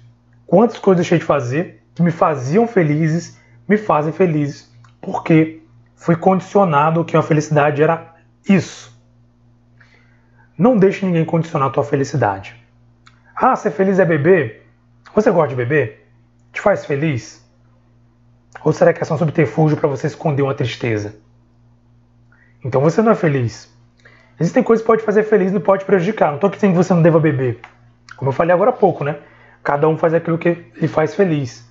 Quantas 0.48 0.80
coisas 0.80 1.00
eu 1.00 1.04
deixei 1.04 1.20
de 1.20 1.26
fazer 1.26 1.84
que 1.94 2.02
me 2.02 2.12
faziam 2.12 2.68
felizes, 2.68 3.40
me 3.68 3.78
fazem 3.78 4.12
felizes, 4.12 4.74
porque 5.00 5.62
fui 5.96 6.16
condicionado 6.16 7.06
que 7.06 7.16
a 7.16 7.22
felicidade 7.22 7.82
era 7.82 8.16
isso. 8.48 8.92
Não 10.58 10.78
deixe 10.78 11.06
ninguém 11.06 11.26
condicionar 11.26 11.70
a 11.70 11.72
tua 11.72 11.84
felicidade. 11.84 12.56
Ah, 13.36 13.56
ser 13.56 13.72
feliz 13.72 14.00
é 14.00 14.06
beber? 14.06 14.68
Você 15.16 15.32
gosta 15.32 15.50
de 15.50 15.56
beber? 15.56 16.03
Faz 16.64 16.86
feliz? 16.86 17.46
Ou 18.64 18.72
será 18.72 18.94
que 18.94 19.02
é 19.02 19.06
só 19.06 19.16
um 19.16 19.18
subterfúgio 19.18 19.76
para 19.76 19.90
você 19.90 20.08
esconder 20.08 20.44
uma 20.44 20.54
tristeza? 20.56 21.14
Então 22.64 22.80
você 22.80 23.02
não 23.02 23.12
é 23.12 23.16
feliz. 23.16 23.70
Existem 24.40 24.64
coisas 24.64 24.82
que 24.82 24.88
pode 24.88 25.04
fazer 25.04 25.24
feliz 25.24 25.52
e 25.52 25.54
não 25.54 25.60
pode 25.60 25.84
prejudicar. 25.84 26.28
Não 26.28 26.36
estou 26.36 26.50
dizendo 26.50 26.72
que 26.72 26.78
você 26.78 26.94
não 26.94 27.02
deva 27.02 27.20
beber. 27.20 27.60
Como 28.16 28.30
eu 28.30 28.34
falei 28.34 28.54
agora 28.54 28.70
há 28.70 28.74
pouco, 28.74 29.04
né? 29.04 29.18
Cada 29.62 29.90
um 29.90 29.98
faz 29.98 30.14
aquilo 30.14 30.38
que 30.38 30.66
lhe 30.80 30.88
faz 30.88 31.14
feliz. 31.14 31.70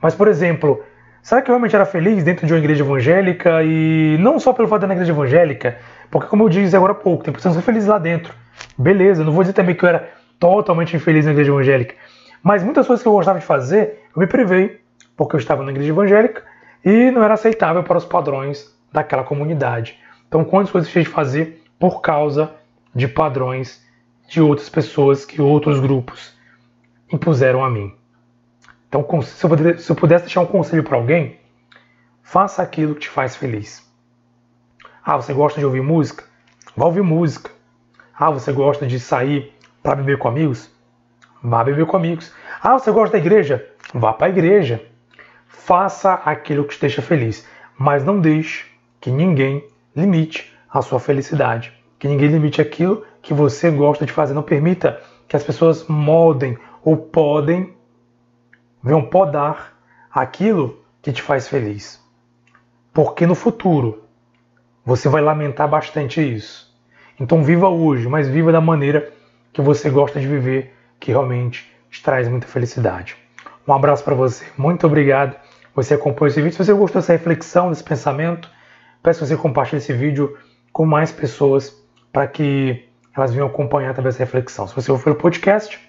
Mas, 0.00 0.14
por 0.14 0.28
exemplo, 0.28 0.84
será 1.20 1.42
que 1.42 1.50
eu 1.50 1.54
realmente 1.54 1.74
era 1.74 1.84
feliz 1.84 2.22
dentro 2.22 2.46
de 2.46 2.52
uma 2.52 2.60
igreja 2.60 2.84
evangélica? 2.84 3.64
E 3.64 4.16
não 4.20 4.38
só 4.38 4.52
pelo 4.52 4.68
fato 4.68 4.82
de 4.82 4.86
na 4.86 4.94
igreja 4.94 5.10
evangélica, 5.10 5.78
porque, 6.10 6.28
como 6.28 6.44
eu 6.44 6.48
disse 6.48 6.76
agora 6.76 6.92
há 6.92 6.96
pouco, 6.96 7.24
tem 7.24 7.32
pessoas 7.32 7.54
que 7.54 7.60
são 7.60 7.66
felizes 7.66 7.88
lá 7.88 7.98
dentro. 7.98 8.32
Beleza, 8.78 9.24
não 9.24 9.32
vou 9.32 9.42
dizer 9.42 9.54
também 9.54 9.74
que 9.74 9.84
eu 9.84 9.88
era 9.88 10.08
totalmente 10.38 10.94
infeliz 10.94 11.24
na 11.24 11.32
igreja 11.32 11.50
evangélica. 11.50 11.94
Mas 12.42 12.62
muitas 12.62 12.86
coisas 12.86 13.02
que 13.02 13.08
eu 13.08 13.12
gostava 13.12 13.38
de 13.38 13.44
fazer, 13.44 14.04
eu 14.14 14.20
me 14.20 14.26
privei, 14.26 14.80
porque 15.16 15.36
eu 15.36 15.40
estava 15.40 15.62
na 15.62 15.70
igreja 15.70 15.90
evangélica 15.90 16.42
e 16.84 17.10
não 17.10 17.22
era 17.22 17.34
aceitável 17.34 17.82
para 17.82 17.98
os 17.98 18.04
padrões 18.04 18.74
daquela 18.92 19.22
comunidade. 19.22 19.98
Então, 20.26 20.44
quantas 20.44 20.70
coisas 20.70 20.88
eu 20.88 20.92
deixei 20.92 21.04
de 21.04 21.08
fazer 21.08 21.62
por 21.78 22.00
causa 22.00 22.54
de 22.94 23.06
padrões 23.06 23.84
de 24.28 24.40
outras 24.40 24.68
pessoas 24.68 25.24
que 25.24 25.40
outros 25.40 25.78
grupos 25.78 26.34
impuseram 27.12 27.64
a 27.64 27.70
mim. 27.70 27.94
Então, 28.88 29.06
se 29.22 29.44
eu, 29.44 29.96
pudesse, 29.96 30.24
deixar 30.24 30.40
um 30.40 30.46
conselho 30.46 30.82
para 30.82 30.96
alguém, 30.96 31.38
faça 32.22 32.62
aquilo 32.62 32.94
que 32.94 33.02
te 33.02 33.08
faz 33.10 33.36
feliz. 33.36 33.86
Ah, 35.04 35.16
você 35.16 35.32
gosta 35.32 35.60
de 35.60 35.66
ouvir 35.66 35.82
música? 35.82 36.24
Vá 36.76 36.86
ouvir 36.86 37.02
música. 37.02 37.50
Ah, 38.14 38.30
você 38.30 38.52
gosta 38.52 38.86
de 38.86 38.98
sair 38.98 39.52
para 39.82 39.96
beber 39.96 40.18
com 40.18 40.28
amigos? 40.28 40.70
Vá 41.42 41.64
beber 41.64 41.86
com 41.86 41.96
amigos. 41.96 42.32
Ah, 42.62 42.78
você 42.78 42.90
gosta 42.92 43.12
da 43.12 43.18
igreja? 43.18 43.66
Vá 43.92 44.12
para 44.12 44.28
a 44.28 44.30
igreja. 44.30 44.80
Faça 45.48 46.14
aquilo 46.14 46.64
que 46.64 46.74
te 46.74 46.80
deixa 46.80 47.02
feliz, 47.02 47.46
mas 47.76 48.04
não 48.04 48.20
deixe 48.20 48.66
que 49.00 49.10
ninguém 49.10 49.66
limite 49.94 50.52
a 50.70 50.80
sua 50.80 51.00
felicidade, 51.00 51.72
que 51.98 52.08
ninguém 52.08 52.28
limite 52.28 52.60
aquilo 52.60 53.04
que 53.20 53.34
você 53.34 53.70
gosta 53.70 54.06
de 54.06 54.12
fazer. 54.12 54.34
Não 54.34 54.42
permita 54.42 55.00
que 55.28 55.36
as 55.36 55.42
pessoas 55.42 55.86
moldem 55.86 56.56
ou 56.84 56.96
podem, 56.96 57.74
venham 58.82 59.02
podar 59.02 59.76
aquilo 60.10 60.80
que 61.00 61.12
te 61.12 61.22
faz 61.22 61.48
feliz. 61.48 62.00
Porque 62.92 63.26
no 63.26 63.34
futuro 63.34 64.04
você 64.84 65.08
vai 65.08 65.22
lamentar 65.22 65.68
bastante 65.68 66.20
isso. 66.20 66.72
Então 67.18 67.42
viva 67.42 67.68
hoje, 67.68 68.08
mas 68.08 68.28
viva 68.28 68.52
da 68.52 68.60
maneira 68.60 69.12
que 69.52 69.60
você 69.60 69.90
gosta 69.90 70.20
de 70.20 70.26
viver, 70.26 70.74
que 71.02 71.10
realmente 71.10 71.68
te 71.90 72.00
traz 72.00 72.28
muita 72.28 72.46
felicidade. 72.46 73.16
Um 73.66 73.72
abraço 73.72 74.04
para 74.04 74.14
você, 74.14 74.46
muito 74.56 74.86
obrigado. 74.86 75.36
Você 75.74 75.94
acompanhou 75.94 76.28
esse 76.28 76.40
vídeo. 76.40 76.52
Se 76.52 76.64
você 76.64 76.72
gostou 76.72 77.00
dessa 77.00 77.12
reflexão, 77.12 77.70
desse 77.70 77.82
pensamento, 77.82 78.48
peço 79.02 79.18
que 79.20 79.26
você 79.26 79.36
compartilhe 79.36 79.78
esse 79.78 79.92
vídeo 79.92 80.38
com 80.72 80.86
mais 80.86 81.10
pessoas 81.10 81.76
para 82.12 82.26
que 82.28 82.88
elas 83.16 83.32
venham 83.32 83.48
acompanhar 83.48 83.90
através 83.90 84.14
dessa 84.14 84.24
reflexão. 84.24 84.68
Se 84.68 84.74
você 84.74 84.92
ouviu 84.92 85.04
pelo 85.04 85.16
podcast, 85.16 85.80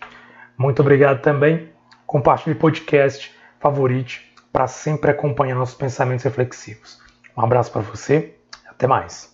muito 0.58 0.82
obrigado 0.82 1.22
também. 1.22 1.70
Compartilhe 2.08 2.56
o 2.56 2.60
podcast, 2.60 3.32
favorite 3.60 4.34
para 4.52 4.68
sempre 4.68 5.12
acompanhar 5.12 5.56
nossos 5.56 5.76
pensamentos 5.76 6.24
reflexivos. 6.24 7.00
Um 7.38 7.42
abraço 7.42 7.72
para 7.72 7.82
você, 7.82 8.36
até 8.68 8.88
mais. 8.88 9.33